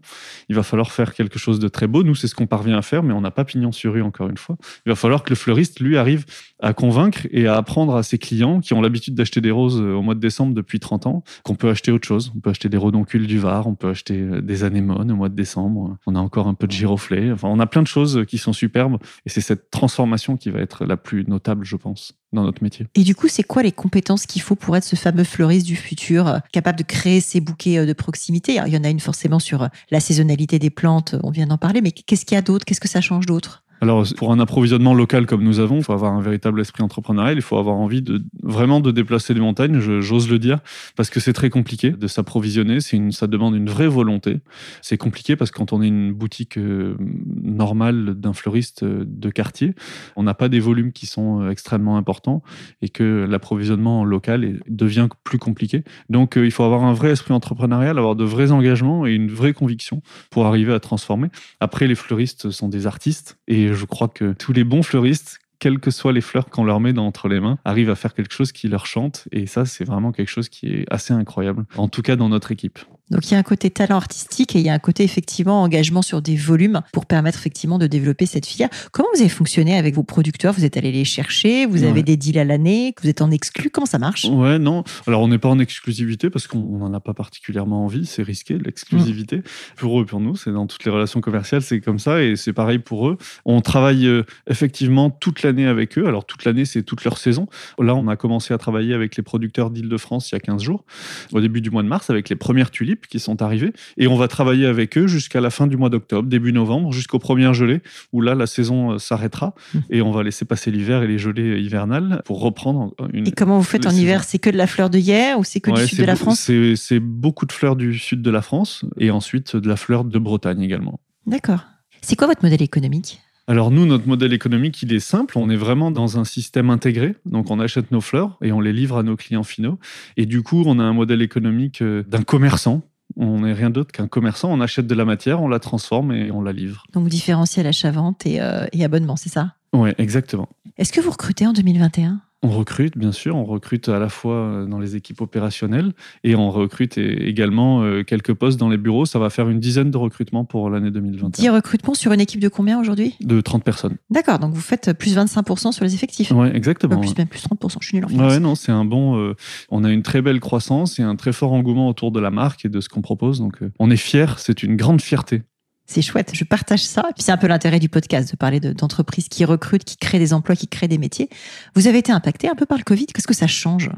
il 0.49 0.55
va 0.55 0.63
falloir 0.63 0.91
faire 0.91 1.13
quelque 1.13 1.39
chose 1.39 1.59
de 1.59 1.67
très 1.67 1.87
beau. 1.87 2.03
Nous, 2.03 2.15
c'est 2.15 2.27
ce 2.27 2.35
qu'on 2.35 2.47
parvient 2.47 2.77
à 2.77 2.81
faire, 2.81 3.03
mais 3.03 3.13
on 3.13 3.21
n'a 3.21 3.31
pas 3.31 3.45
pignon 3.45 3.71
sur 3.71 3.93
rue 3.93 4.01
encore 4.01 4.29
une 4.29 4.37
fois. 4.37 4.57
Il 4.85 4.89
va 4.89 4.95
falloir 4.95 5.23
que 5.23 5.29
le 5.29 5.35
fleuriste, 5.35 5.79
lui, 5.79 5.97
arrive 5.97 6.25
à 6.59 6.73
convaincre 6.73 7.27
et 7.31 7.47
à 7.47 7.55
apprendre 7.57 7.95
à 7.95 8.03
ses 8.03 8.17
clients 8.17 8.59
qui 8.59 8.73
ont 8.73 8.81
l'habitude 8.81 9.15
d'acheter 9.15 9.41
des 9.41 9.51
roses 9.51 9.79
au 9.81 10.01
mois 10.01 10.15
de 10.15 10.19
décembre 10.19 10.53
depuis 10.53 10.79
30 10.79 11.07
ans 11.07 11.23
qu'on 11.43 11.55
peut 11.55 11.69
acheter 11.69 11.91
autre 11.91 12.07
chose. 12.07 12.31
On 12.35 12.39
peut 12.39 12.49
acheter 12.49 12.69
des 12.69 12.77
du 13.03 13.39
Var, 13.39 13.67
on 13.67 13.75
peut 13.75 13.89
acheter 13.89 14.41
des 14.41 14.63
anémones 14.63 15.11
au 15.11 15.15
mois 15.15 15.29
de 15.29 15.35
décembre. 15.35 15.97
On 16.07 16.15
a 16.15 16.19
encore 16.19 16.47
un 16.47 16.53
peu 16.53 16.67
de 16.67 16.71
giroflée. 16.71 17.31
Enfin, 17.31 17.47
on 17.49 17.59
a 17.59 17.67
plein 17.67 17.81
de 17.81 17.87
choses 17.87 18.25
qui 18.27 18.37
sont 18.37 18.53
superbes 18.53 18.97
et 19.25 19.29
c'est 19.29 19.41
cette 19.41 19.69
transformation 19.71 20.37
qui 20.37 20.49
va 20.49 20.59
être 20.59 20.85
la 20.85 20.97
plus 20.97 21.25
notable, 21.27 21.65
je 21.65 21.75
pense, 21.75 22.13
dans 22.33 22.43
notre 22.43 22.63
métier. 22.63 22.87
Et 22.95 23.03
du 23.03 23.15
coup, 23.15 23.27
c'est 23.27 23.43
quoi 23.43 23.63
les 23.63 23.71
compétences 23.71 24.25
qu'il 24.25 24.41
faut 24.41 24.55
pour 24.55 24.75
être 24.77 24.83
ce 24.83 24.95
fameux 24.95 25.23
fleuriste 25.23 25.65
du 25.65 25.75
futur, 25.75 26.27
euh, 26.27 26.39
capable 26.51 26.77
de 26.77 26.83
créer 26.83 27.21
ces 27.21 27.41
bouquets 27.41 27.79
euh, 27.79 27.85
de 27.85 27.93
proximité? 27.93 28.59
Il 28.65 28.73
y 28.73 28.77
en 28.77 28.83
a 28.83 28.89
une 28.89 28.99
forcément 28.99 29.39
sur 29.39 29.63
euh, 29.63 29.67
la 29.89 29.99
saisonnalité 29.99 30.59
des 30.59 30.69
plantes, 30.69 31.15
on 31.23 31.31
vient 31.31 31.47
d'en 31.47 31.57
parler, 31.57 31.81
mais 31.81 31.91
qu'est-ce 31.91 32.25
qu'il 32.25 32.35
y 32.35 32.37
a 32.37 32.41
d'autre? 32.41 32.65
Qu'est-ce 32.65 32.81
que 32.81 32.87
ça 32.87 33.01
change 33.01 33.25
d'autre? 33.25 33.60
Alors, 33.81 34.05
pour 34.15 34.31
un 34.31 34.39
approvisionnement 34.39 34.93
local 34.93 35.25
comme 35.25 35.43
nous 35.43 35.59
avons, 35.59 35.77
il 35.77 35.83
faut 35.83 35.91
avoir 35.93 36.13
un 36.13 36.21
véritable 36.21 36.61
esprit 36.61 36.83
entrepreneurial, 36.83 37.35
il 37.35 37.41
faut 37.41 37.57
avoir 37.57 37.77
envie 37.77 38.03
de 38.03 38.21
vraiment 38.43 38.79
de 38.79 38.91
déplacer 38.91 39.33
des 39.33 39.39
montagnes, 39.39 39.79
j'ose 39.79 40.29
le 40.29 40.37
dire, 40.37 40.59
parce 40.95 41.09
que 41.09 41.19
c'est 41.19 41.33
très 41.33 41.49
compliqué 41.49 41.89
de 41.89 42.05
s'approvisionner, 42.05 42.77
ça 42.79 43.25
demande 43.25 43.55
une 43.55 43.69
vraie 43.69 43.87
volonté. 43.87 44.37
C'est 44.83 44.99
compliqué 44.99 45.35
parce 45.35 45.49
que 45.49 45.57
quand 45.57 45.73
on 45.73 45.81
est 45.81 45.87
une 45.87 46.13
boutique 46.13 46.59
euh, 46.59 46.95
normale 47.41 48.13
d'un 48.13 48.33
fleuriste 48.33 48.83
euh, 48.83 49.03
de 49.03 49.31
quartier, 49.31 49.73
on 50.15 50.21
n'a 50.21 50.35
pas 50.35 50.47
des 50.47 50.59
volumes 50.59 50.91
qui 50.91 51.07
sont 51.07 51.41
euh, 51.41 51.49
extrêmement 51.49 51.97
importants 51.97 52.43
et 52.83 52.89
que 52.89 53.25
l'approvisionnement 53.27 54.05
local 54.05 54.59
devient 54.67 55.07
plus 55.23 55.39
compliqué. 55.39 55.83
Donc, 56.07 56.35
il 56.35 56.51
faut 56.51 56.63
avoir 56.63 56.83
un 56.83 56.93
vrai 56.93 57.09
esprit 57.09 57.33
entrepreneurial, 57.33 57.97
avoir 57.97 58.15
de 58.15 58.25
vrais 58.25 58.51
engagements 58.51 59.07
et 59.07 59.13
une 59.13 59.31
vraie 59.31 59.53
conviction 59.53 60.03
pour 60.29 60.45
arriver 60.45 60.71
à 60.71 60.79
transformer. 60.79 61.29
Après, 61.59 61.87
les 61.87 61.95
fleuristes 61.95 62.51
sont 62.51 62.69
des 62.69 62.85
artistes 62.85 63.39
et 63.47 63.70
je 63.73 63.85
crois 63.85 64.07
que 64.07 64.33
tous 64.33 64.53
les 64.53 64.63
bons 64.63 64.83
fleuristes, 64.83 65.39
quelles 65.59 65.79
que 65.79 65.91
soient 65.91 66.13
les 66.13 66.21
fleurs 66.21 66.49
qu'on 66.49 66.63
leur 66.63 66.79
met 66.79 66.97
entre 66.97 67.27
les 67.27 67.39
mains, 67.39 67.59
arrivent 67.65 67.91
à 67.91 67.95
faire 67.95 68.13
quelque 68.13 68.33
chose 68.33 68.51
qui 68.51 68.67
leur 68.67 68.85
chante. 68.85 69.27
Et 69.31 69.45
ça, 69.45 69.65
c'est 69.65 69.83
vraiment 69.83 70.11
quelque 70.11 70.29
chose 70.29 70.49
qui 70.49 70.67
est 70.67 70.85
assez 70.91 71.13
incroyable, 71.13 71.65
en 71.77 71.87
tout 71.87 72.01
cas 72.01 72.15
dans 72.15 72.29
notre 72.29 72.51
équipe. 72.51 72.79
Donc 73.11 73.29
il 73.29 73.33
y 73.33 73.35
a 73.35 73.39
un 73.39 73.43
côté 73.43 73.69
talent 73.69 73.97
artistique 73.97 74.55
et 74.55 74.59
il 74.59 74.65
y 74.65 74.69
a 74.69 74.73
un 74.73 74.79
côté 74.79 75.03
effectivement 75.03 75.61
engagement 75.61 76.01
sur 76.01 76.21
des 76.21 76.37
volumes 76.37 76.81
pour 76.93 77.05
permettre 77.05 77.37
effectivement 77.37 77.77
de 77.77 77.85
développer 77.85 78.25
cette 78.25 78.45
filière. 78.45 78.69
Comment 78.91 79.09
vous 79.13 79.19
avez 79.19 79.29
fonctionné 79.29 79.77
avec 79.77 79.95
vos 79.95 80.03
producteurs? 80.03 80.53
Vous 80.53 80.63
êtes 80.63 80.77
allé 80.77 80.91
les 80.91 81.03
chercher? 81.03 81.65
Vous 81.65 81.83
avez 81.83 82.03
des 82.03 82.15
deals 82.15 82.39
à 82.39 82.45
l'année? 82.45 82.95
Vous 83.03 83.09
êtes 83.09 83.21
en 83.21 83.29
exclu? 83.29 83.69
Comment 83.69 83.85
ça 83.85 83.99
marche? 83.99 84.25
Ouais, 84.25 84.57
non. 84.59 84.83
Alors 85.07 85.21
on 85.21 85.27
n'est 85.27 85.37
pas 85.37 85.49
en 85.49 85.59
exclusivité 85.59 86.29
parce 86.29 86.47
qu'on 86.47 86.77
n'en 86.77 86.93
a 86.93 87.01
pas 87.01 87.13
particulièrement 87.13 87.85
envie. 87.85 88.05
C'est 88.05 88.23
risqué 88.23 88.57
l'exclusivité. 88.57 89.37
Mmh. 89.37 89.43
Pour 89.77 90.01
eux, 90.01 90.05
pour 90.05 90.21
nous, 90.21 90.37
c'est 90.37 90.51
dans 90.51 90.67
toutes 90.67 90.85
les 90.85 90.91
relations 90.91 91.19
commerciales, 91.19 91.61
c'est 91.61 91.81
comme 91.81 91.99
ça 91.99 92.23
et 92.23 92.37
c'est 92.37 92.53
pareil 92.53 92.79
pour 92.79 93.09
eux. 93.09 93.17
On 93.43 93.59
travaille 93.59 94.07
euh, 94.07 94.23
effectivement 94.47 95.09
toute 95.09 95.43
l'année 95.43 95.67
avec 95.67 95.97
eux. 95.97 96.07
Alors 96.07 96.25
toute 96.25 96.45
l'année, 96.45 96.63
c'est 96.63 96.83
toute 96.83 97.03
leur 97.03 97.17
saison. 97.17 97.47
Là, 97.77 97.93
on 97.93 98.07
a 98.07 98.15
commencé 98.15 98.53
à 98.53 98.57
travailler 98.57 98.93
avec 98.93 99.17
les 99.17 99.23
producteurs 99.23 99.69
d'Île-de-France 99.69 100.31
il 100.31 100.35
y 100.35 100.37
a 100.37 100.39
15 100.39 100.61
jours, 100.61 100.85
au 101.33 101.41
début 101.41 101.59
du 101.59 101.71
mois 101.71 101.83
de 101.83 101.87
mars, 101.89 102.09
avec 102.09 102.29
les 102.29 102.35
premières 102.37 102.71
tulipes 102.71 103.00
équipes 103.01 103.07
qui 103.07 103.19
sont 103.19 103.41
arrivées 103.41 103.73
et 103.97 104.07
on 104.07 104.15
va 104.15 104.27
travailler 104.27 104.65
avec 104.65 104.97
eux 104.97 105.07
jusqu'à 105.07 105.41
la 105.41 105.49
fin 105.49 105.67
du 105.67 105.77
mois 105.77 105.89
d'octobre, 105.89 106.27
début 106.27 106.53
novembre, 106.53 106.91
jusqu'aux 106.91 107.19
premières 107.19 107.53
gelées 107.53 107.81
où 108.13 108.21
là 108.21 108.35
la 108.35 108.47
saison 108.47 108.97
s'arrêtera 108.99 109.53
mmh. 109.73 109.79
et 109.89 110.01
on 110.01 110.11
va 110.11 110.23
laisser 110.23 110.45
passer 110.45 110.71
l'hiver 110.71 111.03
et 111.03 111.07
les 111.07 111.17
gelées 111.17 111.61
hivernales 111.61 112.21
pour 112.25 112.41
reprendre 112.41 112.93
une. 113.13 113.27
Et 113.27 113.31
comment 113.31 113.57
vous 113.57 113.63
faites 113.63 113.85
en 113.85 113.91
hiver? 113.91 114.23
C'est 114.23 114.39
que 114.39 114.49
de 114.49 114.57
la 114.57 114.67
fleur 114.67 114.89
de 114.89 114.97
hier 114.97 115.39
ou 115.39 115.43
c'est 115.43 115.59
que 115.59 115.71
du 115.71 115.87
sud 115.87 115.99
de 115.99 116.05
la 116.05 116.15
France? 116.15 116.51
C'est 116.75 116.99
beaucoup 116.99 117.45
de 117.45 117.51
fleurs 117.51 117.75
du 117.75 117.97
sud 117.97 118.21
de 118.21 118.31
la 118.31 118.41
France 118.41 118.85
et 118.97 119.11
ensuite 119.11 119.55
de 119.55 119.67
la 119.67 119.75
fleur 119.75 120.03
de 120.03 120.19
Bretagne 120.19 120.61
également. 120.61 120.99
D'accord. 121.25 121.65
C'est 122.01 122.15
quoi 122.15 122.27
votre 122.27 122.43
modèle 122.43 122.61
économique? 122.61 123.19
Alors 123.47 123.71
nous, 123.71 123.85
notre 123.85 124.07
modèle 124.07 124.33
économique, 124.33 124.81
il 124.81 124.93
est 124.93 124.99
simple. 124.99 125.37
On 125.37 125.49
est 125.49 125.57
vraiment 125.57 125.91
dans 125.91 126.17
un 126.17 126.23
système 126.23 126.69
intégré. 126.69 127.15
Donc 127.25 127.51
on 127.51 127.59
achète 127.59 127.91
nos 127.91 127.99
fleurs 127.99 128.37
et 128.41 128.51
on 128.51 128.61
les 128.61 128.71
livre 128.71 128.97
à 128.97 129.03
nos 129.03 129.17
clients 129.17 129.43
finaux. 129.43 129.77
Et 130.15 130.25
du 130.25 130.41
coup, 130.41 130.63
on 130.65 130.79
a 130.79 130.83
un 130.83 130.93
modèle 130.93 131.21
économique 131.21 131.81
euh, 131.81 132.03
d'un 132.03 132.21
commerçant. 132.21 132.81
On 133.17 133.41
n'est 133.41 133.53
rien 133.53 133.69
d'autre 133.69 133.91
qu'un 133.91 134.07
commerçant. 134.07 134.51
On 134.51 134.61
achète 134.61 134.87
de 134.87 134.95
la 134.95 135.05
matière, 135.05 135.41
on 135.41 135.47
la 135.47 135.59
transforme 135.59 136.11
et 136.11 136.31
on 136.31 136.41
la 136.41 136.51
livre. 136.51 136.83
Donc 136.93 137.07
différentiel 137.07 137.67
achat-vente 137.67 138.25
et, 138.25 138.41
euh, 138.41 138.65
et 138.71 138.83
abonnement, 138.83 139.15
c'est 139.15 139.29
ça? 139.29 139.55
Oui, 139.73 139.91
exactement. 139.97 140.49
Est-ce 140.77 140.91
que 140.91 141.01
vous 141.01 141.11
recrutez 141.11 141.45
en 141.45 141.53
2021 141.53 142.21
on 142.43 142.49
recrute, 142.49 142.97
bien 142.97 143.11
sûr. 143.11 143.35
On 143.35 143.43
recrute 143.43 143.87
à 143.89 143.99
la 143.99 144.09
fois 144.09 144.35
euh, 144.35 144.65
dans 144.65 144.79
les 144.79 144.95
équipes 144.95 145.21
opérationnelles 145.21 145.93
et 146.23 146.35
on 146.35 146.49
recrute 146.49 146.97
également 146.97 147.83
euh, 147.83 148.03
quelques 148.03 148.33
postes 148.33 148.59
dans 148.59 148.69
les 148.69 148.77
bureaux. 148.77 149.05
Ça 149.05 149.19
va 149.19 149.29
faire 149.29 149.47
une 149.49 149.59
dizaine 149.59 149.91
de 149.91 149.97
recrutements 149.97 150.43
pour 150.43 150.69
l'année 150.69 150.89
2021. 150.89 151.29
10 151.29 151.49
recrutements 151.49 151.93
sur 151.93 152.11
une 152.13 152.19
équipe 152.21 152.39
de 152.39 152.47
combien 152.47 152.79
aujourd'hui? 152.79 153.15
De 153.21 153.41
30 153.41 153.63
personnes. 153.63 153.97
D'accord, 154.09 154.39
donc 154.39 154.53
vous 154.53 154.61
faites 154.61 154.93
plus 154.93 155.15
25% 155.15 155.71
sur 155.71 155.83
les 155.83 155.93
effectifs. 155.93 156.31
Oui, 156.31 156.47
exactement. 156.53 156.99
plus, 156.99 157.15
même 157.15 157.27
plus 157.27 157.43
30%, 157.43 157.77
je 157.79 157.87
suis 157.87 157.97
nul 157.97 158.05
en 158.05 158.27
Ouais, 158.27 158.39
non, 158.39 158.55
c'est 158.55 158.71
un 158.71 158.85
bon. 158.85 159.17
Euh, 159.17 159.35
on 159.69 159.83
a 159.83 159.91
une 159.91 160.01
très 160.01 160.21
belle 160.21 160.39
croissance 160.39 160.99
et 160.99 161.03
un 161.03 161.15
très 161.15 161.33
fort 161.33 161.53
engouement 161.53 161.89
autour 161.89 162.11
de 162.11 162.19
la 162.19 162.31
marque 162.31 162.65
et 162.65 162.69
de 162.69 162.81
ce 162.81 162.89
qu'on 162.89 163.01
propose. 163.01 163.39
Donc 163.39 163.59
on 163.77 163.91
est 163.91 163.97
fiers, 163.97 164.37
c'est 164.37 164.63
une 164.63 164.75
grande 164.75 165.01
fierté 165.01 165.43
c'est 165.91 166.01
chouette, 166.01 166.31
je 166.33 166.45
partage 166.45 166.83
ça. 166.83 167.03
C'est 167.17 167.31
un 167.31 167.37
peu 167.37 167.47
l'intérêt 167.47 167.79
du 167.79 167.89
podcast 167.89 168.31
de 168.31 168.37
parler 168.37 168.59
d'entreprises 168.61 169.27
qui 169.27 169.43
recrutent, 169.43 169.83
qui 169.83 169.97
créent 169.97 170.19
des 170.19 170.33
emplois, 170.33 170.55
qui 170.55 170.67
créent 170.67 170.87
des 170.87 170.97
métiers. 170.97 171.29
Vous 171.75 171.87
avez 171.87 171.97
été 171.97 172.13
impacté 172.13 172.47
un 172.47 172.55
peu 172.55 172.65
par 172.65 172.77
le 172.77 172.83
Covid? 172.83 173.07
Qu'est-ce 173.07 173.27
que 173.27 173.33
ça 173.33 173.47
change? 173.47 173.89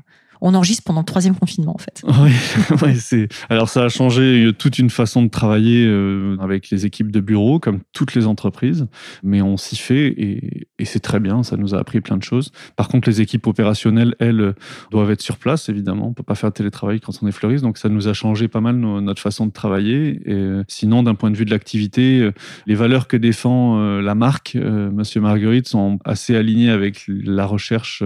On 0.45 0.53
enregistre 0.55 0.83
pendant 0.83 0.99
le 0.99 1.05
troisième 1.05 1.35
confinement 1.35 1.73
en 1.73 1.79
fait. 1.79 2.03
Oui, 2.81 2.95
c'est. 2.97 3.29
Alors 3.49 3.69
ça 3.69 3.85
a 3.85 3.89
changé 3.89 4.51
toute 4.57 4.77
une 4.77 4.89
façon 4.89 5.23
de 5.23 5.29
travailler 5.29 5.85
euh, 5.87 6.35
avec 6.41 6.69
les 6.69 6.85
équipes 6.85 7.11
de 7.11 7.21
bureau, 7.21 7.59
comme 7.59 7.79
toutes 7.93 8.13
les 8.13 8.27
entreprises, 8.27 8.87
mais 9.23 9.41
on 9.41 9.55
s'y 9.55 9.77
fait 9.77 10.07
et, 10.07 10.67
c'est 10.85 10.99
très 10.99 11.21
bien. 11.21 11.43
Ça 11.43 11.55
nous 11.55 11.73
a 11.73 11.79
appris 11.79 12.01
plein 12.01 12.17
de 12.17 12.23
choses. 12.23 12.51
Par 12.75 12.89
contre, 12.89 13.07
les 13.07 13.21
équipes 13.21 13.47
opérationnelles, 13.47 14.15
elles, 14.19 14.53
doivent 14.91 15.11
être 15.11 15.21
sur 15.21 15.37
place 15.37 15.69
évidemment. 15.69 16.09
On 16.09 16.13
peut 16.13 16.23
pas 16.23 16.35
faire 16.35 16.51
télétravail 16.51 16.99
quand 16.99 17.13
on 17.21 17.27
est 17.27 17.31
fleuriste, 17.31 17.63
donc 17.63 17.77
ça 17.77 17.87
nous 17.87 18.09
a 18.09 18.13
changé 18.13 18.49
pas 18.49 18.59
mal 18.59 18.75
notre 18.75 19.21
façon 19.21 19.45
de 19.45 19.53
travailler. 19.53 20.19
Et 20.25 20.33
euh, 20.33 20.63
sinon, 20.67 21.03
d'un 21.03 21.15
point 21.15 21.31
de 21.31 21.37
vue 21.37 21.45
de 21.45 21.51
l'activité, 21.51 22.19
euh, 22.19 22.33
les 22.67 22.75
valeurs 22.75 23.07
que 23.07 23.15
défend 23.15 23.79
la 24.01 24.15
marque, 24.15 24.55
Monsieur 24.55 25.21
Marguerite, 25.21 25.69
sont 25.69 25.99
assez 26.03 26.35
alignées 26.35 26.69
avec 26.69 27.05
la 27.07 27.45
recherche 27.45 28.03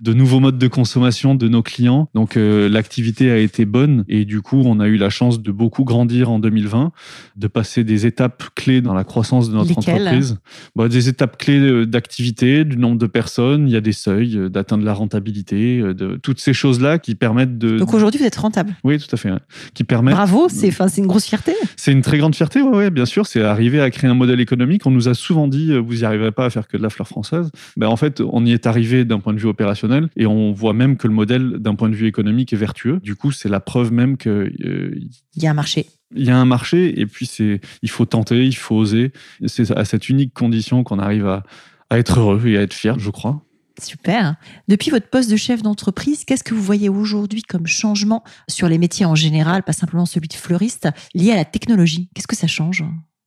de 0.00 0.12
nouveaux 0.14 0.40
modes 0.40 0.58
de 0.58 0.68
consommation 0.68 1.34
de 1.34 1.46
nos 1.48 1.62
clients 1.62 1.73
donc 2.14 2.36
euh, 2.36 2.68
l'activité 2.68 3.30
a 3.30 3.38
été 3.38 3.64
bonne 3.64 4.04
et 4.08 4.24
du 4.24 4.42
coup 4.42 4.62
on 4.64 4.80
a 4.80 4.86
eu 4.86 4.96
la 4.96 5.10
chance 5.10 5.42
de 5.42 5.52
beaucoup 5.52 5.84
grandir 5.84 6.30
en 6.30 6.38
2020, 6.38 6.92
de 7.36 7.46
passer 7.46 7.84
des 7.84 8.06
étapes 8.06 8.44
clés 8.54 8.80
dans 8.80 8.94
la 8.94 9.04
croissance 9.04 9.50
de 9.50 9.54
notre 9.54 9.76
entreprise. 9.78 10.38
Bah, 10.76 10.88
des 10.88 11.08
étapes 11.08 11.36
clés 11.36 11.58
euh, 11.58 11.86
d'activité, 11.86 12.64
du 12.64 12.76
nombre 12.76 12.98
de 12.98 13.06
personnes, 13.06 13.68
il 13.68 13.72
y 13.72 13.76
a 13.76 13.80
des 13.80 13.92
seuils, 13.92 14.36
euh, 14.36 14.48
d'atteindre 14.48 14.84
la 14.84 14.94
rentabilité, 14.94 15.80
de 15.80 16.16
toutes 16.16 16.40
ces 16.40 16.52
choses-là 16.52 16.98
qui 16.98 17.14
permettent 17.14 17.58
de. 17.58 17.78
Donc 17.78 17.94
aujourd'hui 17.94 18.20
vous 18.20 18.26
êtes 18.26 18.36
rentable. 18.36 18.76
Oui, 18.84 18.98
tout 18.98 19.12
à 19.12 19.16
fait. 19.16 19.30
Qui 19.74 19.84
permettent. 19.84 20.14
Bravo, 20.14 20.48
c'est 20.48 20.70
c'est 20.70 21.00
une 21.00 21.06
grosse 21.06 21.26
fierté. 21.26 21.52
C'est 21.76 21.92
une 21.92 22.02
très 22.02 22.18
grande 22.18 22.34
fierté, 22.34 22.60
oui, 22.62 22.76
ouais, 22.76 22.90
bien 22.90 23.06
sûr. 23.06 23.26
C'est 23.26 23.42
arriver 23.42 23.80
à 23.80 23.90
créer 23.90 24.10
un 24.10 24.14
modèle 24.14 24.40
économique. 24.40 24.86
On 24.86 24.90
nous 24.90 25.08
a 25.08 25.14
souvent 25.14 25.48
dit 25.48 25.76
vous 25.76 25.94
n'y 25.94 26.04
arriverez 26.04 26.32
pas 26.32 26.46
à 26.46 26.50
faire 26.50 26.68
que 26.68 26.76
de 26.76 26.82
la 26.82 26.90
fleur 26.90 27.08
française. 27.08 27.50
Ben, 27.76 27.88
en 27.88 27.96
fait, 27.96 28.20
on 28.20 28.44
y 28.44 28.52
est 28.52 28.66
arrivé 28.66 29.04
d'un 29.04 29.18
point 29.18 29.32
de 29.32 29.38
vue 29.38 29.48
opérationnel 29.48 30.08
et 30.16 30.26
on 30.26 30.52
voit 30.52 30.72
même 30.72 30.96
que 30.96 31.08
le 31.08 31.14
modèle 31.14 31.53
d'un 31.58 31.74
point 31.74 31.88
de 31.88 31.94
vue 31.94 32.06
économique 32.06 32.52
est 32.52 32.56
vertueux. 32.56 33.00
Du 33.02 33.16
coup, 33.16 33.32
c'est 33.32 33.48
la 33.48 33.60
preuve 33.60 33.92
même 33.92 34.16
qu'il 34.16 34.30
euh, 34.30 34.94
il 35.34 35.42
y 35.42 35.46
a 35.46 35.50
un 35.50 35.54
marché. 35.54 35.86
Il 36.14 36.24
y 36.24 36.30
a 36.30 36.36
un 36.36 36.44
marché 36.44 37.00
et 37.00 37.06
puis 37.06 37.26
c'est 37.26 37.60
il 37.82 37.90
faut 37.90 38.04
tenter, 38.04 38.44
il 38.44 38.56
faut 38.56 38.76
oser. 38.76 39.12
C'est 39.46 39.70
à 39.76 39.84
cette 39.84 40.08
unique 40.08 40.32
condition 40.32 40.84
qu'on 40.84 40.98
arrive 40.98 41.26
à, 41.26 41.42
à 41.90 41.98
être 41.98 42.20
heureux 42.20 42.46
et 42.46 42.58
à 42.58 42.62
être 42.62 42.74
fier, 42.74 42.98
je 42.98 43.10
crois. 43.10 43.44
Super. 43.82 44.36
Depuis 44.68 44.90
votre 44.90 45.08
poste 45.08 45.30
de 45.30 45.36
chef 45.36 45.62
d'entreprise, 45.62 46.24
qu'est-ce 46.24 46.44
que 46.44 46.54
vous 46.54 46.62
voyez 46.62 46.88
aujourd'hui 46.88 47.42
comme 47.42 47.66
changement 47.66 48.22
sur 48.48 48.68
les 48.68 48.78
métiers 48.78 49.06
en 49.06 49.16
général, 49.16 49.64
pas 49.64 49.72
simplement 49.72 50.06
celui 50.06 50.28
de 50.28 50.34
fleuriste, 50.34 50.88
lié 51.12 51.32
à 51.32 51.36
la 51.36 51.44
technologie? 51.44 52.08
Qu'est-ce 52.14 52.28
que 52.28 52.36
ça 52.36 52.46
change? 52.46 52.84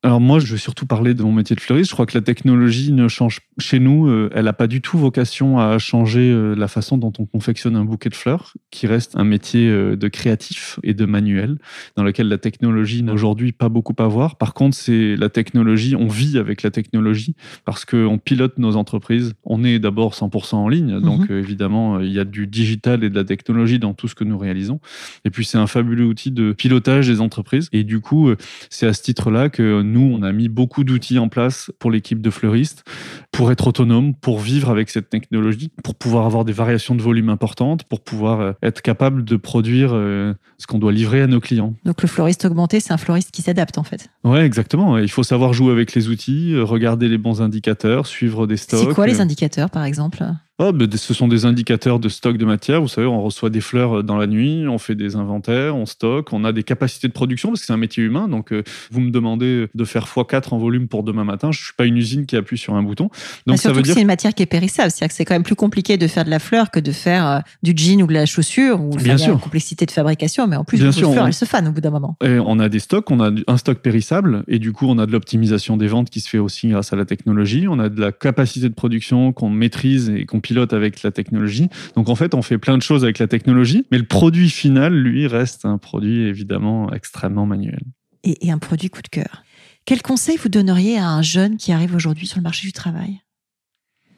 Alors 0.08 0.22
moi, 0.22 0.40
je 0.40 0.50
vais 0.54 0.58
surtout 0.58 0.86
parler 0.86 1.14
de 1.14 1.22
mon 1.22 1.34
métier 1.34 1.54
de 1.54 1.60
fleuriste. 1.60 1.90
Je 1.90 1.94
crois 1.94 2.06
que 2.06 2.18
la 2.18 2.24
technologie 2.24 2.94
ne 2.94 3.10
change 3.10 3.42
chez 3.60 3.78
nous, 3.78 4.08
euh, 4.08 4.30
elle 4.34 4.46
n'a 4.46 4.54
pas 4.54 4.68
du 4.68 4.80
tout 4.80 4.98
vocation 4.98 5.60
à 5.60 5.78
changer 5.80 6.32
euh, 6.32 6.56
la 6.56 6.70
façon 6.70 6.98
dont 6.98 7.12
on 7.20 7.26
confectionne 7.26 7.76
un 7.76 7.84
bouquet 7.84 8.08
de 8.08 8.16
fleurs, 8.16 8.54
qui 8.72 8.88
reste 8.88 9.18
un 9.18 9.26
métier 9.26 9.68
euh, 9.68 9.98
de 9.98 10.08
créatif 10.08 10.80
et 10.82 10.94
de 10.94 11.04
manuel, 11.04 11.58
dans 11.98 12.04
lequel 12.04 12.30
la 12.30 12.38
technologie 12.38 13.04
n'a 13.04 13.12
aujourd'hui 13.12 13.52
pas 13.52 13.68
beaucoup 13.68 13.96
à 13.98 14.08
voir. 14.08 14.38
Par 14.38 14.54
contre, 14.54 14.78
c'est 14.78 15.18
la 15.18 15.28
technologie, 15.28 15.94
on 15.94 16.08
vit 16.08 16.38
avec 16.38 16.64
la 16.64 16.72
technologie 16.72 17.36
parce 17.66 17.84
qu'on 17.84 18.18
pilote 18.18 18.60
nos 18.60 18.78
entreprises. 18.78 19.34
On 19.44 19.66
est 19.66 19.78
d'abord 19.78 20.14
100% 20.14 20.56
en 20.56 20.70
ligne, 20.70 21.02
donc 21.02 21.30
mhm. 21.30 21.38
évidemment, 21.38 22.00
il 22.00 22.14
y 22.14 22.20
a 22.20 22.24
du 22.24 22.48
digital 22.48 23.04
et 23.04 23.10
de 23.10 23.16
la 23.16 23.26
technologie 23.26 23.78
dans 23.78 23.94
tout 23.94 24.08
ce 24.08 24.16
que 24.16 24.24
nous 24.24 24.38
réalisons. 24.38 24.80
Et 25.26 25.32
puis, 25.32 25.44
c'est 25.44 25.58
un 25.58 25.68
fabuleux 25.68 26.06
outil 26.06 26.32
de 26.32 26.54
pilotage 26.54 27.08
des 27.08 27.20
entreprises. 27.20 27.68
Et 27.74 27.84
du 27.84 28.00
coup, 28.00 28.32
c'est 28.70 28.88
à 28.88 28.94
ce 28.94 29.02
titre-là 29.02 29.50
que 29.50 29.82
nous, 29.82 29.97
on 30.02 30.24
a 30.24 30.32
mis 30.32 30.50
beaucoup 30.50 30.84
d'outils 30.84 31.20
en 31.20 31.30
place 31.30 31.72
pour 31.80 31.92
l'équipe 31.92 32.22
de 32.22 32.30
fleuristes 32.30 32.84
pour 33.32 33.52
être 33.52 33.68
autonome, 33.68 34.16
pour 34.16 34.40
vivre 34.40 34.70
avec 34.70 34.90
cette 34.90 35.10
technologie, 35.10 35.72
pour 35.84 35.96
pouvoir 35.96 36.26
avoir 36.26 36.44
des 36.44 36.54
variations 36.54 36.96
de 36.96 37.02
volume 37.02 37.30
importantes, 37.30 37.84
pour 37.84 38.02
pouvoir 38.02 38.42
euh, 38.42 38.52
être 38.64 38.82
capable 38.82 39.24
de 39.24 39.36
produire 39.36 39.92
euh, 39.94 40.34
ce 40.58 40.66
qu'on 40.66 40.80
doit 40.80 40.92
livrer 40.92 41.22
à 41.22 41.28
nos 41.28 41.40
clients. 41.40 41.76
Donc 41.86 42.02
le 42.02 42.08
floriste 42.08 42.46
augmenté, 42.46 42.80
c'est 42.80 42.94
un 42.94 42.98
floriste 42.98 43.32
qui 43.32 43.42
s'adapte 43.42 43.78
en 43.78 43.84
fait. 43.84 44.10
Ouais, 44.24 44.44
exactement. 44.44 44.98
Il 44.98 45.12
faut 45.12 45.24
savoir 45.24 45.54
jouer 45.54 45.72
avec 45.72 45.94
les 45.94 46.10
outils, 46.10 46.54
euh, 46.54 46.64
regarder 46.64 47.08
les 47.10 47.18
bons 47.18 47.42
indicateurs, 47.42 48.08
suivre 48.08 48.48
des 48.48 48.58
stocks. 48.58 48.88
C'est 48.88 48.96
quoi 48.96 49.08
les 49.08 49.22
indicateurs 49.22 49.70
par 49.70 49.84
exemple? 49.84 50.24
Oh, 50.60 50.72
ce 50.96 51.14
sont 51.14 51.28
des 51.28 51.46
indicateurs 51.46 52.00
de 52.00 52.10
stock 52.10 52.36
de 52.36 52.46
matière. 52.46 52.82
Vous 52.82 52.88
savez, 52.88 53.06
on 53.06 53.22
reçoit 53.22 53.52
des 53.52 53.62
fleurs 53.62 54.04
dans 54.04 54.18
la 54.18 54.26
nuit, 54.26 54.68
on 54.68 54.80
fait 54.80 54.96
des 54.96 55.16
inventaires, 55.16 55.76
on 55.76 55.86
stocke, 55.86 56.34
on 56.34 56.44
a 56.44 56.52
des 56.52 56.64
capacités 56.64 57.08
de 57.08 57.14
production 57.14 57.50
parce 57.50 57.62
que 57.62 57.68
c'est 57.68 57.74
un 57.74 57.78
métier 57.78 58.04
humain. 58.04 58.28
Donc, 58.28 58.52
euh, 58.52 58.64
vous 58.90 59.02
me 59.02 59.12
demandez 59.12 59.68
de 59.76 59.86
faire 59.86 60.08
x4 60.08 60.56
en 60.56 60.58
volume 60.58 60.88
pour 60.88 61.04
demain 61.04 61.24
matin. 61.24 61.52
Je 61.52 61.64
suis 61.64 61.74
pas 61.78 61.86
une 61.86 61.96
usine 61.98 62.26
qui 62.26 62.36
appuie 62.36 62.58
sur 62.58 62.74
un 62.74 62.82
bouton. 62.82 63.12
Donc, 63.46 63.60
ça 63.60 63.72
veut 63.72 63.84
dire 63.84 63.92
que 63.92 63.98
c'est 63.98 64.02
une 64.02 64.08
matière 64.08 64.34
qui 64.34 64.42
est 64.42 64.48
périssable. 64.48 64.90
C'est-à-dire 64.90 65.10
que 65.10 65.14
c'est 65.14 65.26
quand 65.26 65.36
même 65.36 65.44
plus 65.44 65.56
compliqué 65.56 65.98
de 65.98 66.08
faire 66.08 66.26
de 66.26 66.32
la 66.32 66.40
fleur 66.40 66.72
que 66.72 66.80
de 66.80 66.92
faire 66.92 67.28
euh, 67.28 67.40
du 67.62 67.74
jean 67.76 68.02
ou 68.02 68.08
de 68.08 68.14
la 68.14 68.26
chaussure. 68.26 68.82
Ou 68.82 68.90
Bien 68.98 69.18
sûr. 69.18 69.34
une 69.34 69.40
complexité 69.40 69.86
de 69.86 69.92
fabrication, 69.92 70.48
mais 70.48 70.56
en 70.56 70.64
plus, 70.64 70.80
Bien 70.80 70.92
sûr, 70.92 71.12
fleurs, 71.12 71.26
on... 71.26 71.28
elles 71.28 71.34
se 71.34 71.46
fanent 71.46 71.68
au 71.68 71.72
bout 71.72 71.82
d'un 71.82 71.92
moment. 71.92 72.18
Et 72.24 72.40
on 72.40 72.58
a 72.58 72.68
des 72.68 72.80
stocks, 72.80 73.12
on 73.12 73.20
a 73.20 73.30
un 73.46 73.58
stock 73.58 73.78
périssable 73.78 74.44
et 74.48 74.58
du 74.58 74.72
coup, 74.72 74.88
on 74.88 74.98
a 74.98 75.06
de 75.06 75.12
l'optimisation 75.12 75.78
des 75.78 75.88
ventes 75.88 76.10
qui 76.10 76.20
se 76.20 76.30
fait 76.30 76.40
aussi 76.40 76.70
grâce 76.70 76.94
à 76.94 76.96
la 76.96 77.06
technologie. 77.06 77.68
On 77.68 77.78
a 77.78 77.90
de 77.90 78.02
la 78.02 78.12
capacité 78.12 78.68
de 78.68 78.74
production 78.74 79.34
qu'on 79.34 79.52
maîtrise 79.52 80.10
et 80.10 80.26
qu'on 80.26 80.42
pilote 80.48 80.72
avec 80.72 81.04
la 81.04 81.12
technologie. 81.12 81.68
Donc 81.96 82.08
en 82.08 82.16
fait, 82.16 82.34
on 82.34 82.42
fait 82.42 82.58
plein 82.58 82.78
de 82.78 82.82
choses 82.82 83.04
avec 83.04 83.20
la 83.20 83.28
technologie, 83.28 83.86
mais 83.92 83.98
le 83.98 84.06
produit 84.06 84.50
final, 84.50 84.94
lui, 84.94 85.28
reste 85.28 85.66
un 85.66 85.78
produit 85.78 86.22
évidemment 86.22 86.92
extrêmement 86.94 87.46
manuel. 87.46 87.82
Et, 88.24 88.50
un 88.50 88.58
produit 88.58 88.90
coup 88.90 89.02
de 89.02 89.10
cœur. 89.10 89.44
Quel 89.86 90.02
conseil 90.02 90.38
vous 90.38 90.50
donneriez 90.50 90.98
à 90.98 91.10
un 91.10 91.22
jeune 91.22 91.58
qui 91.58 91.74
arrive 91.74 91.96
aujourd'hui 91.96 92.28
sur 92.28 92.38
le 92.38 92.44
marché 92.44 92.66
du 92.66 92.74
travail? 92.74 93.20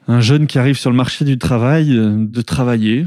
Un 0.06 0.20
jeune 0.20 0.46
qui 0.46 0.58
arrive 0.58 0.78
sur 0.78 0.90
le 0.90 0.96
marché 0.96 1.24
du 1.24 1.36
travail, 1.36 1.96
euh, 1.96 2.16
de 2.16 2.42
travailler. 2.42 3.06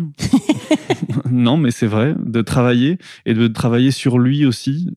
non, 1.32 1.58
mais 1.58 1.72
c'est 1.72 1.88
vrai, 1.88 2.14
de 2.20 2.42
travailler 2.42 2.98
et 3.26 3.34
de 3.34 3.48
travailler 3.48 3.92
sur 3.92 4.20
lui 4.20 4.46
aussi. 4.46 4.90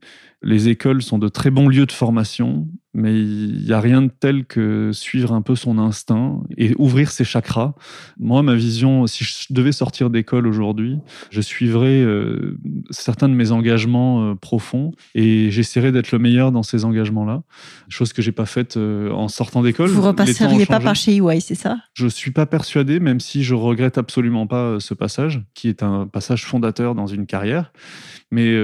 Les 0.42 0.68
écoles 0.68 1.02
sont 1.02 1.18
de 1.18 1.28
très 1.28 1.50
bons 1.50 1.68
lieux 1.68 1.86
de 1.86 1.92
formation 1.92 2.68
mais 2.96 3.14
il 3.14 3.64
n'y 3.66 3.72
a 3.72 3.80
rien 3.80 4.00
de 4.00 4.10
tel 4.10 4.46
que 4.46 4.90
suivre 4.92 5.34
un 5.34 5.42
peu 5.42 5.54
son 5.54 5.78
instinct 5.78 6.40
et 6.56 6.74
ouvrir 6.78 7.10
ses 7.10 7.24
chakras. 7.24 7.74
Moi, 8.18 8.42
ma 8.42 8.54
vision, 8.54 9.06
si 9.06 9.22
je 9.22 9.52
devais 9.52 9.72
sortir 9.72 10.08
d'école 10.08 10.46
aujourd'hui, 10.46 10.96
je 11.30 11.42
suivrais 11.42 12.00
euh, 12.00 12.58
certains 12.88 13.28
de 13.28 13.34
mes 13.34 13.52
engagements 13.52 14.30
euh, 14.30 14.34
profonds 14.34 14.92
et 15.14 15.50
j'essaierais 15.50 15.92
d'être 15.92 16.10
le 16.10 16.18
meilleur 16.18 16.52
dans 16.52 16.62
ces 16.62 16.86
engagements-là, 16.86 17.42
chose 17.90 18.14
que 18.14 18.22
j'ai 18.22 18.32
pas 18.32 18.46
faite 18.46 18.78
euh, 18.78 19.10
en 19.10 19.28
sortant 19.28 19.60
d'école. 19.60 19.90
Vous 19.90 20.00
repasseriez 20.00 20.64
pas 20.64 20.80
par 20.80 20.96
chez 20.96 21.16
EY, 21.16 21.40
c'est 21.40 21.54
ça? 21.54 21.76
Je 21.92 22.06
suis 22.06 22.30
pas 22.30 22.46
persuadé, 22.46 22.98
même 22.98 23.20
si 23.20 23.44
je 23.44 23.54
regrette 23.54 23.98
absolument 23.98 24.46
pas 24.46 24.80
ce 24.80 24.94
passage, 24.94 25.42
qui 25.52 25.68
est 25.68 25.82
un 25.82 26.06
passage 26.06 26.46
fondateur 26.46 26.94
dans 26.94 27.06
une 27.06 27.26
carrière. 27.26 27.72
Mais 28.30 28.58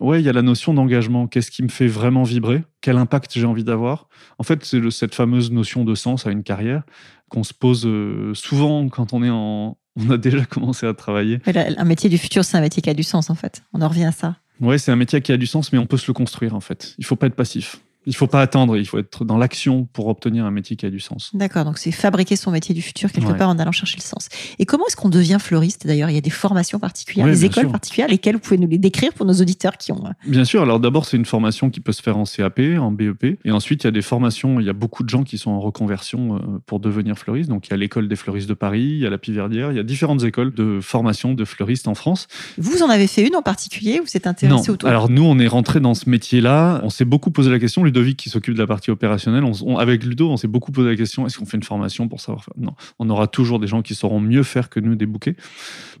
ouais, 0.00 0.22
il 0.22 0.24
y 0.24 0.28
a 0.28 0.32
la 0.32 0.42
notion 0.42 0.72
d'engagement. 0.72 0.95
Qu'est-ce 1.30 1.50
qui 1.50 1.62
me 1.62 1.68
fait 1.68 1.86
vraiment 1.86 2.22
vibrer 2.22 2.64
Quel 2.80 2.96
impact 2.96 3.32
j'ai 3.34 3.46
envie 3.46 3.64
d'avoir 3.64 4.08
En 4.38 4.42
fait, 4.42 4.64
c'est 4.64 4.90
cette 4.90 5.14
fameuse 5.14 5.50
notion 5.50 5.84
de 5.84 5.94
sens 5.94 6.26
à 6.26 6.30
une 6.30 6.42
carrière 6.42 6.82
qu'on 7.28 7.42
se 7.42 7.52
pose 7.52 7.86
euh, 7.86 8.34
souvent 8.34 8.88
quand 8.88 9.12
on 9.12 9.22
est 9.22 9.30
en, 9.30 9.76
on 9.96 10.10
a 10.10 10.16
déjà 10.16 10.44
commencé 10.50 10.86
à 10.86 10.94
travailler. 10.94 11.40
Un 11.46 11.84
métier 11.84 12.08
du 12.08 12.18
futur, 12.18 12.44
c'est 12.44 12.56
un 12.56 12.60
métier 12.60 12.82
qui 12.82 12.90
a 12.90 12.94
du 12.94 13.02
sens 13.02 13.30
en 13.30 13.34
fait. 13.34 13.62
On 13.72 13.82
en 13.82 13.88
revient 13.88 14.04
à 14.04 14.12
ça. 14.12 14.36
Ouais, 14.60 14.78
c'est 14.78 14.90
un 14.90 14.96
métier 14.96 15.20
qui 15.20 15.32
a 15.32 15.36
du 15.36 15.46
sens, 15.46 15.72
mais 15.72 15.78
on 15.78 15.86
peut 15.86 15.98
se 15.98 16.06
le 16.06 16.14
construire 16.14 16.54
en 16.54 16.60
fait. 16.60 16.94
Il 16.98 17.04
faut 17.04 17.16
pas 17.16 17.26
être 17.26 17.34
passif. 17.34 17.80
Il 18.06 18.14
faut 18.14 18.26
pas 18.28 18.40
attendre, 18.40 18.76
il 18.76 18.86
faut 18.86 18.98
être 18.98 19.24
dans 19.24 19.36
l'action 19.36 19.84
pour 19.92 20.06
obtenir 20.08 20.44
un 20.44 20.50
métier 20.50 20.76
qui 20.76 20.86
a 20.86 20.90
du 20.90 21.00
sens. 21.00 21.30
D'accord, 21.34 21.64
donc 21.64 21.78
c'est 21.78 21.90
fabriquer 21.90 22.36
son 22.36 22.50
métier 22.52 22.74
du 22.74 22.82
futur 22.82 23.10
quelque 23.12 23.26
Ouais. 23.32 23.36
part 23.36 23.48
en 23.48 23.58
allant 23.58 23.72
chercher 23.72 23.96
le 23.98 24.02
sens. 24.02 24.28
Et 24.58 24.64
comment 24.66 24.84
est-ce 24.86 24.94
qu'on 24.96 25.08
devient 25.08 25.38
fleuriste 25.40 25.86
D'ailleurs, 25.86 26.08
il 26.10 26.14
y 26.14 26.18
a 26.18 26.20
des 26.22 26.30
formations 26.30 26.78
particulières, 26.78 27.26
Oui, 27.26 27.32
des 27.32 27.44
écoles 27.46 27.64
sûr. 27.64 27.72
particulières, 27.72 28.08
lesquelles 28.08 28.34
vous 28.36 28.40
pouvez 28.40 28.58
nous 28.58 28.68
les 28.68 28.78
décrire 28.78 29.12
pour 29.12 29.26
nos 29.26 29.34
auditeurs 29.34 29.76
qui 29.76 29.90
ont. 29.92 30.06
euh, 30.06 30.10
Bien 30.28 30.44
sûr, 30.44 30.62
alors 30.62 30.78
d'abord, 30.80 31.04
c'est 31.04 31.16
une 31.16 31.24
formation 31.24 31.68
qui 31.70 31.80
peut 31.80 31.92
se 31.92 32.00
faire 32.02 32.16
en 32.16 32.24
CAP, 32.24 32.60
en 32.78 32.92
BEP. 32.92 33.38
Et 33.44 33.50
ensuite, 33.50 33.82
il 33.82 33.86
y 33.86 33.88
a 33.88 33.92
des 33.92 34.02
formations, 34.02 34.60
il 34.60 34.66
y 34.66 34.70
a 34.70 34.72
beaucoup 34.72 35.02
de 35.02 35.08
gens 35.08 35.24
qui 35.24 35.36
sont 35.38 35.50
en 35.50 35.60
reconversion 35.60 36.36
euh, 36.36 36.38
pour 36.66 36.78
devenir 36.80 37.18
fleuriste. 37.18 37.48
Donc, 37.50 37.66
il 37.66 37.70
y 37.70 37.74
a 37.74 37.76
l'école 37.76 38.06
des 38.08 38.16
fleuristes 38.16 38.48
de 38.48 38.54
Paris, 38.54 38.82
il 38.82 38.98
y 38.98 39.06
a 39.06 39.10
la 39.10 39.18
Piverdière, 39.18 39.72
il 39.72 39.76
y 39.76 39.80
a 39.80 39.82
différentes 39.82 40.22
écoles 40.22 40.54
de 40.54 40.78
formation 40.80 41.34
de 41.34 41.44
fleuristes 41.44 41.88
en 41.88 41.94
France. 41.94 42.28
Vous 42.58 42.82
en 42.82 42.88
avez 42.88 43.06
fait 43.08 43.26
une 43.26 43.34
en 43.34 43.42
particulier 43.42 44.00
Vous 44.00 44.16
êtes 44.16 44.26
intéressé 44.28 44.68
Non. 44.68 44.74
autour 44.74 44.88
Alors 44.88 45.10
nous, 45.10 45.24
on 45.24 45.38
est 45.40 45.48
rentré 45.48 45.80
dans 45.80 45.94
ce 45.94 46.08
métier-là. 46.08 46.80
On 46.84 46.90
s'est 46.90 47.04
beaucoup 47.04 47.30
posé 47.30 47.50
la 47.50 47.58
question. 47.58 47.82
Ludovic, 47.96 48.18
qui 48.18 48.28
s'occupe 48.30 48.54
de 48.54 48.58
la 48.58 48.66
partie 48.66 48.90
opérationnelle, 48.90 49.44
on, 49.44 49.52
on- 49.64 49.78
avec 49.78 50.04
Ludo, 50.04 50.30
on 50.30 50.36
s'est 50.36 50.48
beaucoup 50.48 50.72
posé 50.72 50.88
la 50.90 50.96
question 50.96 51.26
est-ce 51.26 51.38
qu'on 51.38 51.46
fait 51.46 51.56
une 51.56 51.62
formation 51.62 52.08
pour 52.08 52.20
savoir 52.20 52.44
faire? 52.44 52.54
Non. 52.58 52.74
On 52.98 53.08
aura 53.10 53.26
toujours 53.26 53.58
des 53.58 53.66
gens 53.66 53.82
qui 53.82 53.94
sauront 53.94 54.20
mieux 54.20 54.42
faire 54.42 54.68
que 54.68 54.80
nous 54.80 54.94
des 54.94 55.06
bouquets. 55.06 55.36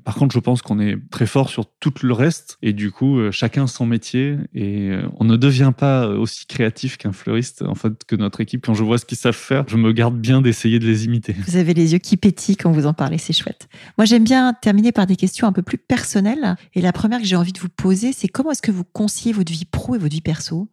Par 0.04 0.14
contre, 0.14 0.34
je 0.34 0.38
pense 0.40 0.62
qu'on 0.62 0.78
est 0.78 0.98
très 1.10 1.26
fort 1.26 1.48
sur 1.48 1.64
tout 1.80 1.92
le 2.02 2.12
reste. 2.12 2.58
Et 2.62 2.72
du 2.72 2.90
coup, 2.90 3.18
euh, 3.18 3.30
chacun 3.30 3.66
son 3.66 3.86
métier. 3.86 4.36
Et 4.54 4.90
euh, 4.90 5.08
on 5.18 5.24
ne 5.24 5.36
devient 5.36 5.72
pas 5.76 6.04
euh, 6.06 6.18
aussi 6.18 6.46
créatif 6.46 6.96
qu'un 6.98 7.12
fleuriste, 7.12 7.62
en 7.62 7.74
fait, 7.74 8.04
que 8.06 8.14
notre 8.16 8.40
équipe. 8.40 8.64
Quand 8.66 8.74
je 8.74 8.84
vois 8.84 8.98
ce 8.98 9.04
qu'ils 9.06 9.18
savent 9.18 9.34
faire, 9.34 9.64
je 9.68 9.76
me 9.76 9.92
garde 9.92 10.16
bien 10.18 10.42
d'essayer 10.42 10.78
de 10.78 10.86
les 10.86 11.04
imiter. 11.06 11.34
Vous 11.46 11.56
avez 11.56 11.74
les 11.74 11.92
yeux 11.92 11.98
qui 11.98 12.16
pétillent 12.16 12.56
quand 12.56 12.70
vous 12.70 12.86
en 12.86 12.94
parlez, 12.94 13.18
c'est 13.18 13.32
chouette. 13.32 13.68
Moi, 13.98 14.04
j'aime 14.04 14.24
bien 14.24 14.52
terminer 14.52 14.92
par 14.92 15.06
des 15.06 15.16
questions 15.16 15.46
un 15.46 15.52
peu 15.52 15.62
plus 15.62 15.78
personnelles. 15.78 16.56
Et 16.74 16.80
la 16.80 16.92
première 16.92 17.20
que 17.20 17.26
j'ai 17.26 17.36
envie 17.36 17.52
de 17.52 17.58
vous 17.60 17.68
poser, 17.68 18.12
c'est 18.12 18.28
comment 18.28 18.50
est-ce 18.52 18.62
que 18.62 18.72
vous 18.72 18.84
conciliez 18.84 19.32
votre 19.32 19.52
vie 19.52 19.64
pro 19.64 19.94
et 19.94 19.98
votre 19.98 20.12
vie 20.12 20.20
perso? 20.20 20.68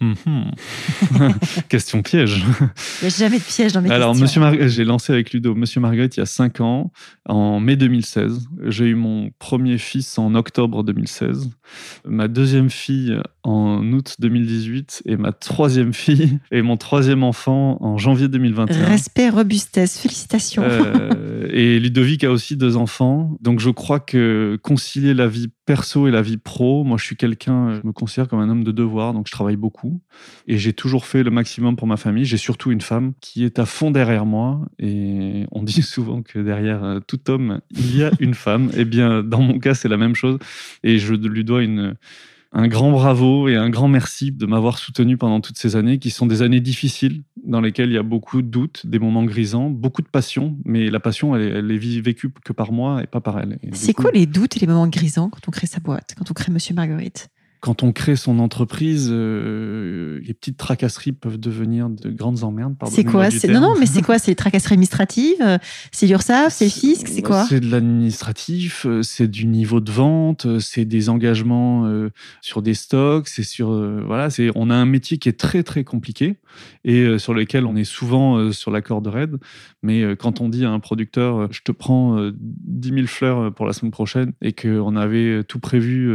Mhm. 0.00 0.50
Question 1.68 2.02
piège. 2.02 2.42
Il 3.00 3.02
n'y 3.02 3.06
a 3.06 3.16
jamais 3.16 3.38
de 3.38 3.44
piège 3.44 3.72
dans 3.72 3.80
mes 3.80 3.90
Alors, 3.90 4.10
questions. 4.10 4.24
Monsieur 4.24 4.40
Mar- 4.40 4.68
j'ai 4.68 4.84
lancé 4.84 5.12
avec 5.12 5.32
Ludo 5.32 5.54
Monsieur 5.54 5.80
Marguerite 5.80 6.16
il 6.16 6.20
y 6.20 6.22
a 6.22 6.26
5 6.26 6.60
ans, 6.60 6.92
en 7.26 7.60
mai 7.60 7.76
2016. 7.76 8.48
J'ai 8.64 8.86
eu 8.86 8.94
mon 8.96 9.30
premier 9.38 9.78
fils 9.78 10.18
en 10.18 10.34
octobre 10.34 10.82
2016, 10.82 11.48
ma 12.06 12.28
deuxième 12.28 12.70
fille 12.70 13.18
en 13.44 13.92
août 13.92 14.16
2018 14.18 15.02
et 15.04 15.16
ma 15.16 15.32
troisième 15.32 15.92
fille 15.92 16.38
et 16.50 16.62
mon 16.62 16.76
troisième 16.76 17.22
enfant 17.22 17.76
en 17.80 17.98
janvier 17.98 18.28
2021. 18.28 18.86
Respect, 18.86 19.28
robustesse, 19.28 19.98
félicitations. 19.98 20.62
Euh, 20.64 21.46
et 21.50 21.78
Ludovic 21.78 22.24
a 22.24 22.30
aussi 22.30 22.56
deux 22.56 22.76
enfants. 22.76 23.36
Donc 23.40 23.60
je 23.60 23.70
crois 23.70 24.00
que 24.00 24.58
concilier 24.62 25.12
la 25.12 25.26
vie 25.26 25.48
perso 25.66 26.08
et 26.08 26.10
la 26.10 26.22
vie 26.22 26.36
pro, 26.36 26.84
moi 26.84 26.96
je 26.98 27.04
suis 27.04 27.16
quelqu'un, 27.16 27.74
je 27.74 27.86
me 27.86 27.92
considère 27.92 28.28
comme 28.28 28.40
un 28.40 28.48
homme 28.48 28.64
de 28.64 28.72
devoir, 28.72 29.12
donc 29.12 29.26
je 29.28 29.32
travaille 29.32 29.56
beaucoup. 29.56 30.00
Et 30.46 30.58
j'ai 30.58 30.72
toujours 30.72 31.04
fait 31.04 31.22
le 31.22 31.30
maximum 31.30 31.76
pour 31.76 31.86
ma 31.86 31.96
famille. 31.96 32.24
J'ai 32.24 32.36
surtout 32.38 32.70
une 32.70 32.80
femme 32.80 33.12
qui 33.20 33.44
est 33.44 33.58
à 33.58 33.66
fond 33.66 33.90
derrière 33.90 34.24
moi. 34.24 34.66
Et 34.78 35.46
on 35.52 35.62
dit 35.62 35.82
souvent 35.82 36.22
que 36.22 36.38
derrière 36.38 36.82
euh, 36.82 37.00
tout 37.06 37.30
homme, 37.30 37.60
il 37.70 37.96
y 37.96 38.04
a 38.04 38.10
une 38.20 38.34
femme. 38.34 38.70
Eh 38.74 38.86
bien, 38.86 39.22
dans 39.22 39.42
mon 39.42 39.58
cas, 39.58 39.74
c'est 39.74 39.88
la 39.88 39.98
même 39.98 40.14
chose. 40.14 40.38
Et 40.82 40.98
je 40.98 41.14
lui 41.14 41.44
dois 41.44 41.62
une 41.62 41.94
un 42.56 42.68
grand 42.68 42.90
bravo 42.92 43.48
et 43.48 43.56
un 43.56 43.68
grand 43.68 43.88
merci 43.88 44.30
de 44.32 44.46
m'avoir 44.46 44.78
soutenu 44.78 45.16
pendant 45.16 45.40
toutes 45.40 45.58
ces 45.58 45.74
années, 45.76 45.98
qui 45.98 46.10
sont 46.10 46.26
des 46.26 46.40
années 46.42 46.60
difficiles, 46.60 47.22
dans 47.44 47.60
lesquelles 47.60 47.90
il 47.90 47.94
y 47.94 47.98
a 47.98 48.02
beaucoup 48.04 48.40
de 48.42 48.46
doutes, 48.46 48.86
des 48.86 48.98
moments 48.98 49.24
grisants, 49.24 49.68
beaucoup 49.70 50.02
de 50.02 50.06
passion, 50.08 50.56
mais 50.64 50.88
la 50.88 51.00
passion, 51.00 51.34
elle, 51.36 51.42
est- 51.42 51.50
elle 51.58 51.70
est 51.70 52.00
vécue 52.00 52.30
que 52.44 52.52
par 52.52 52.72
moi 52.72 53.02
et 53.02 53.06
pas 53.06 53.20
par 53.20 53.38
elle. 53.40 53.58
C'est 53.72 53.92
quoi 53.92 54.10
les 54.12 54.26
doutes 54.26 54.56
et 54.56 54.60
les 54.60 54.66
moments 54.66 54.86
grisants 54.86 55.28
quand 55.28 55.48
on 55.48 55.50
crée 55.50 55.66
sa 55.66 55.80
boîte, 55.80 56.14
quand 56.16 56.30
on 56.30 56.34
crée 56.34 56.52
Monsieur 56.52 56.74
Marguerite? 56.74 57.28
Quand 57.64 57.82
on 57.82 57.92
crée 57.92 58.14
son 58.14 58.40
entreprise, 58.40 59.08
euh, 59.10 60.20
les 60.22 60.34
petites 60.34 60.58
tracasseries 60.58 61.12
peuvent 61.12 61.40
devenir 61.40 61.88
de 61.88 62.10
grandes 62.10 62.44
emmerdes. 62.44 62.74
C'est 62.90 63.04
quoi. 63.04 63.30
Non, 63.48 63.60
non, 63.60 63.74
mais 63.80 63.86
c'est 63.86 64.02
quoi 64.02 64.18
C'est 64.18 64.32
les 64.32 64.34
tracasseries 64.34 64.74
administratives 64.74 65.40
euh, 65.40 65.56
C'est 65.90 66.06
l'URSSAF 66.06 66.52
C'est 66.52 66.66
le 66.66 66.70
fisc 66.70 67.08
C'est 67.08 67.22
quoi 67.22 67.46
C'est 67.48 67.60
de 67.60 67.70
l'administratif, 67.70 68.84
euh, 68.84 69.00
c'est 69.00 69.28
du 69.28 69.46
niveau 69.46 69.80
de 69.80 69.90
vente, 69.90 70.60
c'est 70.60 70.84
des 70.84 71.08
engagements 71.08 71.86
euh, 71.86 72.10
sur 72.42 72.60
des 72.60 72.74
stocks, 72.74 73.28
c'est 73.28 73.42
sur 73.42 73.72
euh, 73.72 74.02
voilà, 74.06 74.28
c'est 74.28 74.50
on 74.54 74.68
a 74.68 74.74
un 74.74 74.84
métier 74.84 75.16
qui 75.16 75.30
est 75.30 75.40
très 75.40 75.62
très 75.62 75.84
compliqué 75.84 76.36
et 76.84 77.18
sur 77.18 77.34
lequel 77.34 77.66
on 77.66 77.74
est 77.74 77.84
souvent 77.84 78.52
sur 78.52 78.70
la 78.70 78.80
corde 78.80 79.06
raide. 79.06 79.38
Mais 79.82 80.16
quand 80.16 80.40
on 80.40 80.48
dit 80.48 80.64
à 80.64 80.70
un 80.70 80.80
producteur, 80.80 81.52
je 81.52 81.62
te 81.62 81.72
prends 81.72 82.18
euh, 82.18 82.32
10 82.36 82.88
000 82.90 83.06
fleurs 83.06 83.52
pour 83.52 83.66
la 83.66 83.72
semaine 83.72 83.90
prochaine 83.90 84.32
et 84.40 84.52
qu'on 84.52 84.96
avait 84.96 85.42
tout 85.44 85.58
prévu 85.58 86.08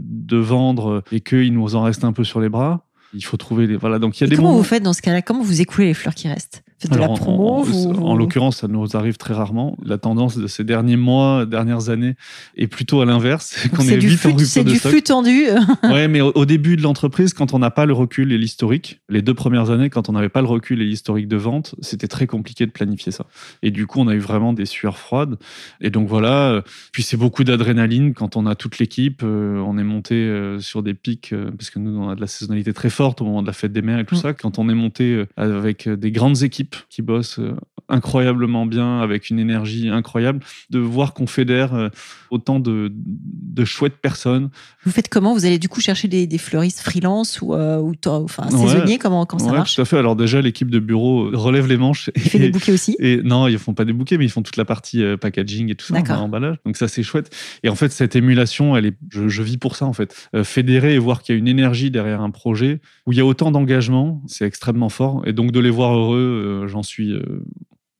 de 0.00 0.36
vendre 0.36 0.93
euh, 0.94 1.00
et 1.12 1.20
qu'il 1.20 1.52
nous 1.52 1.74
en 1.76 1.82
reste 1.82 2.04
un 2.04 2.12
peu 2.12 2.24
sur 2.24 2.40
les 2.40 2.48
bras, 2.48 2.84
il 3.14 3.24
faut 3.24 3.36
trouver 3.36 3.66
les 3.68 3.76
voilà. 3.76 3.98
Donc 4.00 4.18
il 4.18 4.22
y 4.22 4.24
a 4.24 4.26
Et 4.26 4.30
des 4.30 4.36
comment 4.36 4.48
moments. 4.48 4.58
vous 4.58 4.64
faites 4.64 4.82
dans 4.82 4.92
ce 4.92 5.02
cas-là? 5.02 5.22
Comment 5.22 5.42
vous 5.42 5.60
écoulez 5.60 5.86
les 5.88 5.94
fleurs 5.94 6.14
qui 6.14 6.26
restent? 6.28 6.63
Faites 6.88 6.92
de 6.98 7.02
Alors, 7.02 7.14
la 7.14 7.20
promo 7.20 7.48
en, 7.48 7.62
vous- 7.62 7.90
en 8.02 8.16
l'occurrence, 8.16 8.58
ça 8.58 8.68
nous 8.68 8.96
arrive 8.96 9.16
très 9.16 9.34
rarement. 9.34 9.76
La 9.84 9.98
tendance 9.98 10.36
de 10.36 10.46
ces 10.46 10.64
derniers 10.64 10.96
mois, 10.96 11.46
dernières 11.46 11.88
années, 11.88 12.14
est 12.56 12.66
plutôt 12.66 13.00
à 13.00 13.06
l'inverse. 13.06 13.66
qu'on 13.76 13.82
est 13.88 13.96
du, 13.96 14.08
vite 14.08 14.18
en 14.18 14.22
flux, 14.22 14.30
rupture 14.32 14.46
c'est 14.46 14.64
de 14.64 14.70
du 14.70 14.76
stock. 14.76 14.90
flux 14.92 15.02
tendu. 15.02 15.44
Ouais, 15.84 16.08
mais 16.08 16.20
au, 16.20 16.32
au 16.34 16.44
début 16.46 16.76
de 16.76 16.82
l'entreprise, 16.82 17.32
quand 17.34 17.54
on 17.54 17.58
n'a 17.58 17.70
pas 17.70 17.86
le 17.86 17.92
recul 17.92 18.32
et 18.32 18.38
l'historique, 18.38 19.00
les 19.08 19.22
deux 19.22 19.34
premières 19.34 19.70
années, 19.70 19.90
quand 19.90 20.08
on 20.08 20.12
n'avait 20.12 20.28
pas 20.28 20.40
le 20.42 20.48
recul 20.48 20.80
et 20.82 20.84
l'historique 20.84 21.28
de 21.28 21.36
vente, 21.36 21.74
c'était 21.80 22.08
très 22.08 22.26
compliqué 22.26 22.66
de 22.66 22.70
planifier 22.70 23.12
ça. 23.12 23.26
Et 23.62 23.70
du 23.70 23.86
coup, 23.86 24.00
on 24.00 24.08
a 24.08 24.14
eu 24.14 24.18
vraiment 24.18 24.52
des 24.52 24.66
sueurs 24.66 24.98
froides. 24.98 25.36
Et 25.80 25.90
donc 25.90 26.08
voilà. 26.08 26.62
Puis 26.92 27.02
c'est 27.02 27.16
beaucoup 27.16 27.44
d'adrénaline 27.44 28.14
quand 28.14 28.36
on 28.36 28.46
a 28.46 28.54
toute 28.54 28.78
l'équipe. 28.78 29.22
euh, 29.24 29.58
on 29.58 29.78
est 29.78 29.84
monté 29.84 30.14
euh, 30.14 30.58
sur 30.60 30.82
des 30.82 30.94
pics 30.94 31.32
euh, 31.32 31.50
parce 31.56 31.70
que 31.70 31.78
nous, 31.78 31.96
on 31.98 32.08
a 32.08 32.14
de 32.14 32.20
la 32.20 32.26
saisonnalité 32.26 32.72
très 32.72 32.90
forte 32.90 33.20
au 33.20 33.24
moment 33.24 33.42
de 33.42 33.46
la 33.46 33.52
fête 33.52 33.72
des 33.72 33.82
mères 33.82 33.98
et 33.98 34.04
tout 34.04 34.14
Mm. 34.14 34.18
ça. 34.18 34.32
Quand 34.32 34.58
on 34.58 34.68
est 34.68 34.74
monté 34.74 35.24
avec 35.36 35.88
des 35.88 36.10
grandes 36.12 36.42
équipes 36.42 36.73
qui 36.88 37.02
bossent 37.02 37.38
euh, 37.38 37.56
incroyablement 37.88 38.66
bien, 38.66 39.00
avec 39.00 39.30
une 39.30 39.38
énergie 39.38 39.88
incroyable, 39.88 40.40
de 40.70 40.78
voir 40.78 41.14
qu'on 41.14 41.26
fédère 41.26 41.74
euh, 41.74 41.88
autant 42.30 42.60
de, 42.60 42.90
de 42.94 43.64
chouettes 43.64 43.96
personnes 43.96 44.50
Vous 44.84 44.90
faites 44.92 45.08
comment? 45.08 45.34
Vous 45.34 45.44
allez 45.46 45.58
du 45.58 45.68
coup 45.68 45.80
chercher 45.80 46.08
des, 46.08 46.26
des 46.26 46.38
fleuristes 46.38 46.80
freelance 46.80 47.40
ou, 47.42 47.54
euh, 47.54 47.78
ou 47.78 47.94
enfin, 48.06 48.44
Ouais. 48.50 48.58
saisonniers 48.68 48.98
Comment, 48.98 49.26
comment 49.26 49.44
ça 49.44 49.50
Ouais, 49.50 49.56
marche? 49.58 49.74
tout 49.76 49.82
à 49.82 49.84
fait. 49.84 49.98
Alors 49.98 50.16
déjà, 50.16 50.40
l'équipe 50.40 50.70
de 50.70 50.78
bureau 50.78 51.30
relève 51.32 51.66
les 51.66 51.76
manches. 51.76 52.10
Il 52.16 52.22
fait 52.22 52.38
des 52.38 52.50
bouquets 52.50 52.72
aussi? 52.72 52.96
Et 52.98 53.20
non, 53.22 53.46
ils 53.48 53.58
font 53.58 53.74
pas 53.74 53.84
des 53.84 53.92
bouquets, 53.92 54.18
mais 54.18 54.24
ils 54.24 54.30
font 54.30 54.42
toute 54.42 54.56
la 54.56 54.64
partie 54.64 55.02
euh, 55.02 55.16
packaging 55.16 55.70
et 55.70 55.74
tout 55.74 55.86
ça, 55.86 55.94
enfin, 56.00 56.18
emballage. 56.18 56.56
Donc 56.64 56.76
ça, 56.76 56.88
c'est 56.88 57.02
chouette. 57.02 57.34
Et 57.62 57.68
en 57.68 57.74
fait, 57.74 57.92
cette 57.92 58.16
émulation, 58.16 58.76
elle 58.76 58.86
est, 58.86 58.96
je, 59.10 59.28
je 59.28 59.42
vis 59.42 59.56
pour 59.58 59.76
ça 59.76 59.86
en 59.86 59.92
fait. 59.92 60.28
Euh, 60.34 60.44
fédérer 60.44 60.94
et 60.94 60.98
voir 60.98 61.22
qu'il 61.22 61.34
y 61.34 61.36
a 61.36 61.38
une 61.38 61.48
énergie 61.48 61.90
derrière 61.90 62.20
un 62.20 62.30
projet 62.30 62.80
où 63.06 63.12
il 63.12 63.18
y 63.18 63.20
a 63.20 63.24
autant 63.24 63.50
d'engagement, 63.50 64.22
c'est 64.26 64.46
extrêmement 64.46 64.88
fort. 64.88 65.22
Et 65.26 65.32
donc 65.32 65.52
de 65.52 65.60
les 65.60 65.70
voir 65.70 65.96
heureux, 65.96 66.62
euh, 66.64 66.68
j'en 66.68 66.82
suis 66.82 67.12
euh, 67.12 67.22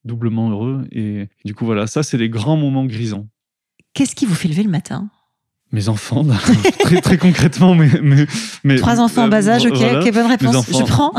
doublement 0.05 0.51
heureux. 0.51 0.85
Et 0.93 1.29
du 1.45 1.55
coup, 1.55 1.65
voilà, 1.65 1.87
ça, 1.87 2.03
c'est 2.03 2.19
des 2.19 2.29
grands 2.29 2.57
moments 2.57 2.85
grisants. 2.87 3.27
Qu'est-ce 3.95 4.15
qui 4.15 4.27
vous 4.27 4.35
fait 4.35 4.49
lever 4.49 4.63
le 4.63 4.71
matin? 4.71 5.09
Mes 5.73 5.89
enfants, 5.89 6.25
très, 6.81 7.01
très 7.01 7.19
concrètement, 7.19 7.75
mais, 7.75 7.89
mais, 8.01 8.27
mais 8.63 8.77
Trois 8.77 9.01
enfants 9.01 9.25
en 9.25 9.29
bas 9.29 9.49
âge, 9.49 9.67
ok, 9.67 9.75
voilà. 9.77 10.09
bonne 10.13 10.27
réponse. 10.27 10.55
enfants- 10.55 10.79
Je 10.79 10.85
prends. 10.85 11.13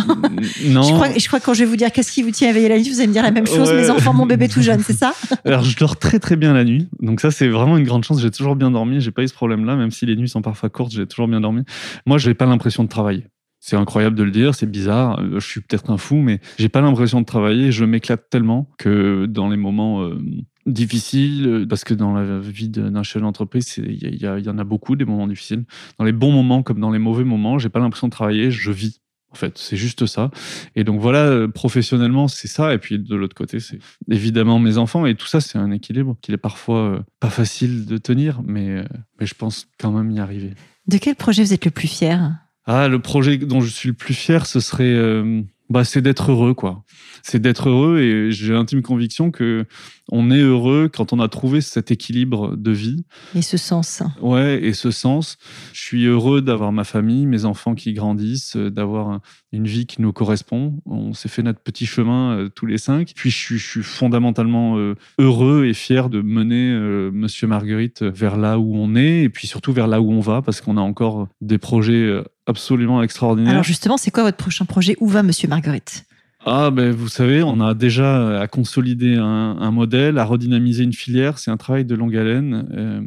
Non. 0.67 0.83
Je 0.83 0.93
crois, 0.93 1.09
je 1.17 1.27
crois 1.27 1.39
que 1.41 1.45
quand 1.45 1.53
je 1.53 1.59
vais 1.59 1.65
vous 1.69 1.75
dire 1.75 1.91
qu'est-ce 1.91 2.09
qui 2.11 2.23
vous 2.23 2.31
tient 2.31 2.49
éveillé 2.51 2.69
la 2.69 2.77
nuit, 2.77 2.89
vous 2.89 2.99
allez 2.99 3.07
me 3.07 3.11
dire 3.11 3.23
la 3.23 3.31
même 3.31 3.47
chose. 3.47 3.67
Ouais. 3.69 3.81
Mes 3.81 3.89
enfants, 3.89 4.13
mon 4.13 4.25
bébé 4.25 4.47
tout 4.47 4.61
jeune, 4.61 4.81
c'est 4.81 4.93
ça? 4.93 5.13
Alors, 5.43 5.63
je 5.65 5.75
dors 5.75 5.97
très 5.97 6.19
très 6.19 6.37
bien 6.37 6.53
la 6.53 6.63
nuit. 6.63 6.87
Donc 7.01 7.19
ça, 7.19 7.31
c'est 7.31 7.49
vraiment 7.49 7.75
une 7.75 7.83
grande 7.83 8.05
chance. 8.05 8.21
J'ai 8.21 8.31
toujours 8.31 8.55
bien 8.55 8.71
dormi. 8.71 9.01
J'ai 9.01 9.11
pas 9.11 9.23
eu 9.23 9.27
ce 9.27 9.33
problème-là, 9.33 9.75
même 9.75 9.91
si 9.91 10.05
les 10.05 10.15
nuits 10.15 10.29
sont 10.29 10.41
parfois 10.41 10.69
courtes. 10.69 10.93
J'ai 10.93 11.05
toujours 11.05 11.27
bien 11.27 11.41
dormi. 11.41 11.63
Moi, 12.05 12.17
j'ai 12.17 12.33
pas 12.33 12.45
l'impression 12.45 12.83
de 12.85 12.89
travailler. 12.89 13.25
C'est 13.59 13.75
incroyable 13.75 14.15
de 14.15 14.23
le 14.23 14.31
dire, 14.31 14.53
c'est 14.53 14.69
bizarre. 14.69 15.19
euh, 15.19 15.39
Je 15.39 15.47
suis 15.47 15.61
peut-être 15.61 15.89
un 15.89 15.97
fou, 15.97 16.17
mais 16.17 16.39
j'ai 16.59 16.69
pas 16.69 16.81
l'impression 16.81 17.19
de 17.21 17.25
travailler. 17.25 17.71
Je 17.71 17.83
m'éclate 17.85 18.29
tellement 18.29 18.69
que 18.77 19.25
dans 19.25 19.49
les 19.49 19.57
moments 19.57 20.03
euh, 20.03 20.19
difficiles, 20.67 21.47
euh, 21.47 21.65
parce 21.65 21.83
que 21.83 21.93
dans 21.93 22.13
la 22.13 22.39
vie 22.39 22.69
d'un 22.69 23.03
chef 23.03 23.21
d'entreprise, 23.21 23.77
il 23.77 24.03
y, 24.03 24.25
y 24.25 24.49
en 24.49 24.57
a 24.57 24.63
beaucoup 24.63 24.95
des 24.95 25.05
moments 25.05 25.27
difficiles. 25.27 25.65
Dans 25.97 26.05
les 26.05 26.11
bons 26.11 26.31
moments 26.31 26.61
comme 26.63 26.79
dans 26.79 26.91
les 26.91 26.99
mauvais 26.99 27.23
moments, 27.23 27.57
j'ai 27.57 27.69
pas 27.69 27.79
l'impression 27.79 28.07
de 28.07 28.11
travailler. 28.11 28.51
Je 28.51 28.71
vis. 28.71 29.01
En 29.31 29.37
fait, 29.37 29.57
c'est 29.57 29.75
juste 29.75 30.05
ça. 30.05 30.31
Et 30.77 30.85
donc 30.85 31.01
voilà, 31.01 31.45
professionnellement, 31.49 32.29
c'est 32.29 32.47
ça. 32.47 32.73
Et 32.73 32.77
puis 32.77 32.99
de 32.99 33.15
l'autre 33.15 33.35
côté, 33.35 33.59
c'est 33.59 33.79
évidemment 34.09 34.59
mes 34.59 34.77
enfants. 34.77 35.05
Et 35.05 35.15
tout 35.15 35.27
ça, 35.27 35.41
c'est 35.41 35.57
un 35.57 35.71
équilibre 35.71 36.15
qu'il 36.21 36.33
est 36.33 36.37
parfois 36.37 37.03
pas 37.19 37.29
facile 37.29 37.85
de 37.85 37.97
tenir, 37.97 38.41
mais, 38.45 38.85
mais 39.19 39.25
je 39.25 39.33
pense 39.33 39.67
quand 39.77 39.91
même 39.91 40.09
y 40.11 40.19
arriver. 40.21 40.53
De 40.87 40.97
quel 40.97 41.15
projet 41.15 41.43
vous 41.43 41.53
êtes 41.53 41.65
le 41.65 41.71
plus 41.71 41.89
fier? 41.89 42.31
Ah, 42.65 42.87
le 42.87 42.99
projet 42.99 43.37
dont 43.37 43.61
je 43.61 43.69
suis 43.69 43.89
le 43.89 43.95
plus 43.95 44.13
fier, 44.13 44.45
ce 44.45 44.59
serait, 44.59 44.85
euh, 44.85 45.41
bah, 45.69 45.83
c'est 45.83 46.01
d'être 46.01 46.31
heureux, 46.31 46.53
quoi. 46.53 46.83
C'est 47.21 47.39
d'être 47.39 47.69
heureux 47.69 47.99
et 47.99 48.31
j'ai 48.31 48.53
l'intime 48.53 48.81
conviction 48.81 49.31
que 49.31 49.65
on 50.11 50.29
est 50.29 50.39
heureux 50.39 50.89
quand 50.91 51.13
on 51.13 51.19
a 51.19 51.27
trouvé 51.27 51.61
cet 51.61 51.89
équilibre 51.91 52.55
de 52.55 52.71
vie. 52.71 53.05
Et 53.33 53.41
ce 53.41 53.57
sens. 53.57 54.03
Ouais, 54.21 54.61
et 54.61 54.73
ce 54.73 54.91
sens. 54.91 55.37
Je 55.73 55.81
suis 55.81 56.05
heureux 56.05 56.41
d'avoir 56.41 56.71
ma 56.71 56.83
famille, 56.83 57.25
mes 57.25 57.45
enfants 57.45 57.73
qui 57.75 57.93
grandissent, 57.93 58.55
euh, 58.55 58.69
d'avoir 58.69 59.19
une 59.51 59.65
vie 59.65 59.85
qui 59.85 60.01
nous 60.01 60.13
correspond. 60.13 60.79
On 60.85 61.13
s'est 61.13 61.29
fait 61.29 61.41
notre 61.41 61.59
petit 61.59 61.85
chemin 61.85 62.37
euh, 62.37 62.49
tous 62.49 62.65
les 62.65 62.77
cinq. 62.77 63.13
Puis 63.15 63.31
je 63.31 63.57
suis, 63.57 63.83
fondamentalement 63.83 64.77
euh, 64.77 64.95
heureux 65.17 65.65
et 65.65 65.73
fier 65.73 66.09
de 66.09 66.21
mener 66.21 66.73
Monsieur 67.11 67.47
Marguerite 67.47 68.03
vers 68.03 68.37
là 68.37 68.59
où 68.59 68.75
on 68.75 68.95
est 68.95 69.23
et 69.23 69.29
puis 69.29 69.47
surtout 69.47 69.73
vers 69.73 69.87
là 69.87 70.01
où 70.01 70.11
on 70.11 70.19
va 70.19 70.41
parce 70.41 70.61
qu'on 70.61 70.77
a 70.77 70.81
encore 70.81 71.27
des 71.41 71.57
projets 71.57 72.23
absolument 72.45 73.01
extraordinaires. 73.01 73.51
Alors 73.51 73.63
justement, 73.63 73.97
c'est 73.97 74.11
quoi 74.11 74.23
votre 74.23 74.37
prochain 74.37 74.65
projet? 74.65 74.95
Où 74.99 75.07
va 75.07 75.23
Monsieur 75.23 75.47
Marguerite? 75.47 76.05
Ah, 76.47 76.69
ben, 76.69 76.91
vous 76.91 77.07
savez, 77.07 77.41
on 77.41 77.59
a 77.59 77.73
déjà 77.73 78.19
euh, 78.19 78.39
à 78.39 78.47
consolider 78.47 79.15
un, 79.15 79.71
modèle, 79.71 80.19
à 80.19 80.25
redynamiser 80.25 80.83
une 80.83 80.93
filière. 80.93 81.39
C'est 81.39 81.49
un 81.49 81.57
travail 81.57 81.85
de 81.85 81.95
longue 81.95 82.15
haleine. 82.15 82.67
Euh, 82.71 83.01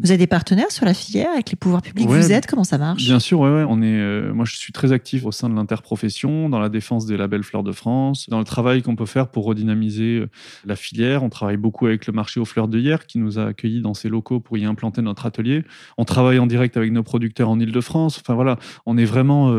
vous 0.00 0.10
avez 0.10 0.18
des 0.18 0.28
partenaires 0.28 0.70
sur 0.70 0.86
la 0.86 0.94
filière 0.94 1.30
avec 1.32 1.50
les 1.50 1.56
pouvoirs 1.56 1.82
publics? 1.82 2.06
Vous 2.06 2.30
êtes? 2.30 2.46
Comment 2.46 2.62
ça 2.62 2.78
marche? 2.78 3.02
Bien 3.02 3.18
sûr, 3.18 3.40
ouais, 3.40 3.50
ouais. 3.50 3.64
On 3.68 3.82
est, 3.82 3.98
euh, 3.98 4.32
moi, 4.32 4.44
je 4.44 4.54
suis 4.54 4.72
très 4.72 4.92
actif 4.92 5.24
au 5.24 5.32
sein 5.32 5.50
de 5.50 5.56
l'interprofession, 5.56 6.48
dans 6.48 6.60
la 6.60 6.68
défense 6.68 7.04
des 7.04 7.16
labels 7.16 7.42
Fleurs 7.42 7.64
de 7.64 7.72
France, 7.72 8.28
dans 8.28 8.38
le 8.38 8.44
travail 8.44 8.82
qu'on 8.82 8.94
peut 8.94 9.06
faire 9.06 9.26
pour 9.28 9.44
redynamiser 9.44 10.24
la 10.64 10.76
filière. 10.76 11.24
On 11.24 11.30
travaille 11.30 11.56
beaucoup 11.56 11.86
avec 11.86 12.06
le 12.06 12.12
marché 12.12 12.38
aux 12.38 12.44
fleurs 12.44 12.68
de 12.68 12.78
hier 12.78 13.06
qui 13.06 13.18
nous 13.18 13.40
a 13.40 13.46
accueillis 13.46 13.82
dans 13.82 13.94
ses 13.94 14.08
locaux 14.08 14.38
pour 14.38 14.56
y 14.56 14.64
implanter 14.64 15.02
notre 15.02 15.26
atelier. 15.26 15.64
On 15.98 16.04
travaille 16.04 16.38
en 16.38 16.46
direct 16.46 16.76
avec 16.76 16.92
nos 16.92 17.02
producteurs 17.02 17.50
en 17.50 17.58
Ile-de-France. 17.58 18.20
Enfin 18.20 18.34
voilà, 18.34 18.56
on 18.86 18.96
est 18.96 19.04
vraiment 19.04 19.52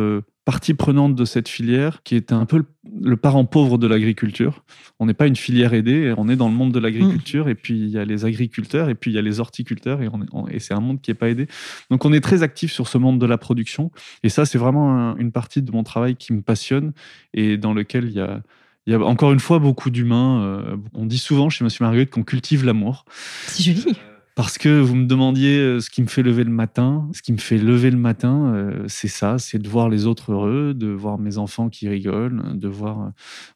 partie 0.45 0.75
prenante 0.75 1.15
de 1.15 1.25
cette 1.25 1.49
filière 1.49 2.03
qui 2.03 2.15
est 2.15 2.31
un 2.31 2.45
peu 2.45 2.63
le, 3.01 3.17
parent 3.17 3.45
pauvre 3.45 3.79
de 3.79 3.87
l'agriculture. 3.87 4.63
On 4.99 5.07
n'est 5.07 5.15
pas 5.15 5.25
une 5.25 5.35
filière 5.35 5.73
aidée, 5.73 6.13
on 6.17 6.29
est 6.29 6.35
dans 6.35 6.47
le 6.47 6.53
monde 6.53 6.71
de 6.71 6.79
l'agriculture, 6.79 7.49
et 7.49 7.55
puis 7.55 7.73
il 7.77 7.89
y 7.89 7.97
a 7.97 8.05
les 8.05 8.25
agriculteurs, 8.25 8.89
et 8.89 8.95
puis 8.95 9.11
il 9.11 9.15
y 9.15 9.17
a 9.17 9.23
les 9.23 9.39
horticulteurs, 9.39 10.01
et, 10.03 10.09
et 10.51 10.59
c'est 10.59 10.75
un 10.75 10.79
monde 10.79 11.01
qui 11.01 11.09
n'est 11.09 11.15
pas 11.15 11.29
aidé. 11.29 11.47
Donc 11.89 12.05
on 12.05 12.13
est 12.13 12.21
très 12.21 12.43
actif 12.43 12.71
sur 12.71 12.87
ce 12.87 12.97
monde 12.99 13.19
de 13.19 13.25
la 13.25 13.39
production, 13.39 13.91
et 14.21 14.29
ça 14.29 14.45
c'est 14.45 14.59
vraiment 14.59 15.17
une 15.17 15.31
partie 15.31 15.63
de 15.63 15.71
mon 15.71 15.83
travail 15.83 16.15
qui 16.15 16.31
me 16.31 16.41
passionne, 16.41 16.93
et 17.33 17.57
dans 17.57 17.73
lequel 17.73 18.05
il 18.05 18.13
y 18.13 18.21
a, 18.21 18.41
il 18.85 18.93
y 18.93 18.95
a 18.95 18.99
encore 18.99 19.33
une 19.33 19.39
fois 19.39 19.57
beaucoup 19.57 19.89
d'humains. 19.89 20.43
Euh, 20.43 20.77
on 20.93 21.07
dit 21.07 21.17
souvent 21.17 21.49
chez 21.49 21.63
Monsieur 21.63 21.83
Marguerite 21.83 22.11
qu'on 22.11 22.23
cultive 22.23 22.63
l'amour. 22.63 23.05
C'est 23.47 23.63
joli. 23.63 23.97
Parce 24.35 24.57
que 24.57 24.81
vous 24.81 24.95
me 24.95 25.05
demandiez 25.05 25.57
euh, 25.57 25.79
ce 25.79 25.89
qui 25.89 26.01
me 26.01 26.07
fait 26.07 26.21
lever 26.21 26.43
le 26.43 26.51
matin. 26.51 27.07
Ce 27.13 27.21
qui 27.21 27.31
me 27.31 27.37
fait 27.37 27.57
lever 27.57 27.89
le 27.89 27.97
matin, 27.97 28.53
euh, 28.53 28.83
c'est 28.87 29.07
ça, 29.07 29.37
c'est 29.39 29.59
de 29.59 29.69
voir 29.69 29.87
les 29.87 30.05
autres 30.05 30.33
heureux, 30.33 30.73
de 30.73 30.87
voir 30.87 31.17
mes 31.17 31.37
enfants 31.37 31.69
qui 31.69 31.87
rigolent, 31.87 32.43
de 32.53 32.67
voir... 32.67 33.01
Euh, 33.01 33.09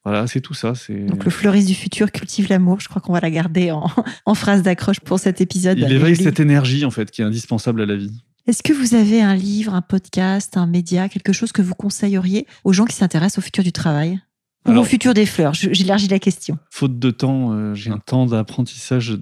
voilà, 0.06 0.26
c'est 0.28 0.40
tout 0.40 0.54
ça. 0.54 0.72
Donc 1.08 1.26
le 1.26 1.32
fleuriste 1.32 1.68
du 1.68 1.76
futur 1.76 2.14
cultive 2.14 2.48
l'amour. 2.50 2.80
Je 2.80 2.88
crois 2.88 3.02
qu'on 3.02 3.12
va 3.12 3.20
la 3.20 3.30
garder 3.30 3.72
en, 3.72 3.90
en 4.26 4.34
phrase 4.36 4.64
d'accroche 4.64 5.02
pour 5.02 5.20
cet 5.20 5.42
épisode. 5.42 5.78
Il 5.78 5.92
éveille 5.92 6.16
cette 6.16 6.40
énergie, 6.40 6.86
en 6.86 6.92
fait, 6.92 7.12
qui 7.12 7.22
est 7.22 7.26
indispensable 7.26 7.82
à 7.82 7.86
la 7.86 7.98
vie. 7.98 8.24
Est-ce 8.48 8.64
que 8.64 8.72
vous 8.72 8.96
avez 8.96 9.22
un 9.22 9.36
livre, 9.36 9.74
un 9.74 9.82
podcast, 9.82 10.56
un 10.56 10.66
média, 10.66 11.10
quelque 11.10 11.34
chose 11.34 11.52
que 11.52 11.62
vous 11.62 11.76
conseilleriez 11.76 12.48
aux 12.64 12.72
gens 12.72 12.86
qui 12.86 12.96
s'intéressent 12.96 13.40
au 13.40 13.42
futur 13.42 13.66
du 13.66 13.74
travail? 13.74 14.22
Ou 14.68 14.72
au 14.74 14.84
futur 14.84 15.14
des 15.14 15.26
fleurs 15.26 15.54
J'élargis 15.54 16.08
la 16.08 16.20
question. 16.20 16.58
Faute 16.70 17.00
de 17.00 17.12
temps, 17.12 17.54
euh, 17.54 17.74
j'ai 17.74 17.92
un 17.92 17.98
temps 17.98 18.26
d'apprentissage 18.26 19.18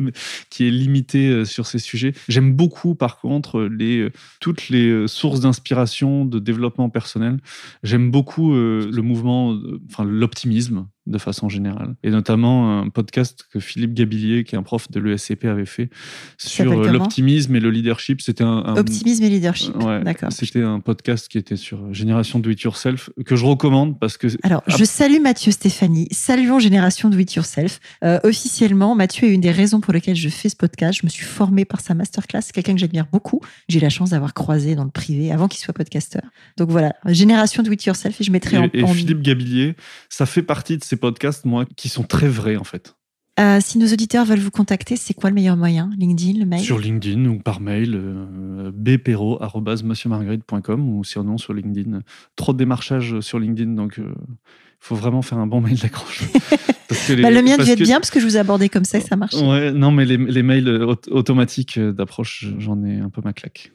qui 0.50 0.66
est 0.66 0.70
limité 0.70 1.28
euh, 1.28 1.44
sur 1.44 1.66
ces 1.66 1.78
sujets. 1.78 2.12
J'aime 2.28 2.54
beaucoup, 2.54 2.94
par 2.94 3.18
contre, 3.18 3.62
les, 3.62 3.98
euh, 3.98 4.12
toutes 4.40 4.68
les 4.68 5.08
sources 5.08 5.40
d'inspiration, 5.40 6.24
de 6.24 6.38
développement 6.38 6.90
personnel. 6.90 7.38
J'aime 7.82 8.10
beaucoup 8.10 8.52
le 8.54 9.00
mouvement, 9.00 9.58
enfin 9.90 10.04
l'optimisme 10.04 10.86
de 11.06 11.18
façon 11.18 11.48
générale. 11.48 11.94
Et 12.02 12.10
notamment 12.10 12.80
un 12.80 12.88
podcast 12.88 13.46
que 13.52 13.58
Philippe 13.58 13.94
Gabillier, 13.94 14.44
qui 14.44 14.54
est 14.54 14.58
un 14.58 14.62
prof 14.62 14.90
de 14.90 15.00
l'ESCP, 15.00 15.46
avait 15.46 15.66
fait 15.66 15.90
sur 16.38 16.64
l'optimisme 16.64 17.56
et 17.56 17.60
le 17.60 17.70
leadership. 17.70 18.20
C'était 18.20 18.44
un, 18.44 18.76
Optimisme 18.76 19.24
et 19.24 19.30
leadership, 19.30 19.76
d'accord. 20.04 20.32
C'était 20.32 20.62
un 20.62 20.80
podcast 20.80 21.28
qui 21.28 21.38
était 21.38 21.56
sur 21.56 21.92
Génération 21.92 22.38
Do 22.38 22.50
It 22.50 22.60
Yourself, 22.62 23.10
que 23.26 23.36
je 23.36 23.44
recommande 23.44 23.98
parce 23.98 24.16
que... 24.16 24.28
Alors, 24.42 24.62
je 24.66 24.84
salue 24.84 25.20
Mathieu 25.20 25.50
Stéphanie. 25.50 26.08
Saluons 26.10 26.60
Génération 26.60 27.08
Do 27.08 27.18
It 27.18 27.34
Yourself. 27.34 27.80
Euh, 28.04 28.20
officiellement, 28.22 28.94
Mathieu 28.94 29.28
est 29.28 29.32
une 29.32 29.40
des 29.40 29.50
raisons 29.50 29.80
pour 29.80 29.92
lesquelles 29.92 30.16
je 30.16 30.28
fais 30.28 30.48
ce 30.48 30.56
podcast. 30.56 31.00
Je 31.00 31.06
me 31.06 31.10
suis 31.10 31.24
formée 31.24 31.64
par 31.64 31.80
sa 31.80 31.94
masterclass. 31.94 32.42
C'est 32.42 32.52
quelqu'un 32.52 32.74
que 32.74 32.80
j'admire 32.80 33.06
beaucoup. 33.10 33.40
J'ai 33.68 33.80
la 33.80 33.90
chance 33.90 34.10
d'avoir 34.10 34.34
croisé 34.34 34.76
dans 34.76 34.84
le 34.84 34.90
privé 34.90 35.32
avant 35.32 35.48
qu'il 35.48 35.60
soit 35.60 35.74
podcasteur. 35.74 36.22
Donc 36.56 36.70
voilà, 36.70 36.94
Génération 37.06 37.62
Do 37.62 37.72
It 37.72 37.84
Yourself 37.84 38.20
et 38.20 38.24
je 38.24 38.30
mettrai 38.30 38.58
en... 38.58 38.68
Et 38.72 38.86
Philippe 38.86 39.22
Gabillier, 39.22 39.74
ça 40.08 40.26
fait 40.26 40.42
partie 40.42 40.78
de 40.78 40.84
ces 40.92 40.98
podcasts, 40.98 41.46
moi, 41.46 41.64
qui 41.74 41.88
sont 41.88 42.02
très 42.02 42.28
vrais, 42.28 42.56
en 42.56 42.64
fait. 42.64 42.94
Euh, 43.40 43.60
si 43.62 43.78
nos 43.78 43.86
auditeurs 43.86 44.26
veulent 44.26 44.40
vous 44.40 44.50
contacter, 44.50 44.96
c'est 44.96 45.14
quoi 45.14 45.30
le 45.30 45.34
meilleur 45.34 45.56
moyen? 45.56 45.88
LinkedIn, 45.96 46.38
le 46.38 46.44
mail? 46.44 46.60
Sur 46.60 46.78
LinkedIn 46.78 47.24
ou 47.24 47.38
par 47.38 47.62
mail, 47.62 47.94
euh, 47.94 48.70
bpero.monsieurmarguerite.com 48.74 50.88
ou 50.90 51.02
sinon 51.02 51.38
sur 51.38 51.54
LinkedIn. 51.54 52.00
Trop 52.36 52.52
de 52.52 52.58
démarchage 52.58 53.20
sur 53.20 53.38
LinkedIn, 53.38 53.70
donc 53.70 53.94
il 53.96 54.04
euh, 54.04 54.12
faut 54.80 54.96
vraiment 54.96 55.22
faire 55.22 55.38
un 55.38 55.46
bon 55.46 55.62
mail 55.62 55.78
d'accroche. 55.78 56.24
bah, 56.90 57.30
le 57.30 57.40
mien 57.40 57.56
devait 57.56 57.72
être 57.72 57.82
bien 57.82 58.00
parce 58.00 58.10
que 58.10 58.20
je 58.20 58.26
vous 58.26 58.36
ai 58.36 58.40
abordé 58.40 58.68
comme 58.68 58.84
ça 58.84 59.00
ça 59.00 59.16
marche. 59.16 59.32
Ouais, 59.32 59.72
non, 59.72 59.92
mais 59.92 60.04
les, 60.04 60.18
les 60.18 60.42
mails 60.42 60.68
automatiques 61.08 61.78
d'approche, 61.78 62.44
j'en 62.58 62.84
ai 62.84 62.98
un 62.98 63.08
peu 63.08 63.22
ma 63.24 63.32
claque. 63.32 63.72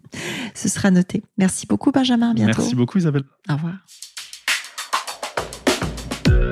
Ce 0.54 0.70
sera 0.70 0.90
noté. 0.90 1.22
Merci 1.36 1.66
beaucoup, 1.66 1.92
Benjamin. 1.92 2.30
À 2.30 2.34
bientôt. 2.34 2.54
Merci 2.56 2.74
beaucoup, 2.74 2.96
Isabelle. 2.96 3.24
Au 3.50 3.56
revoir. 3.56 3.74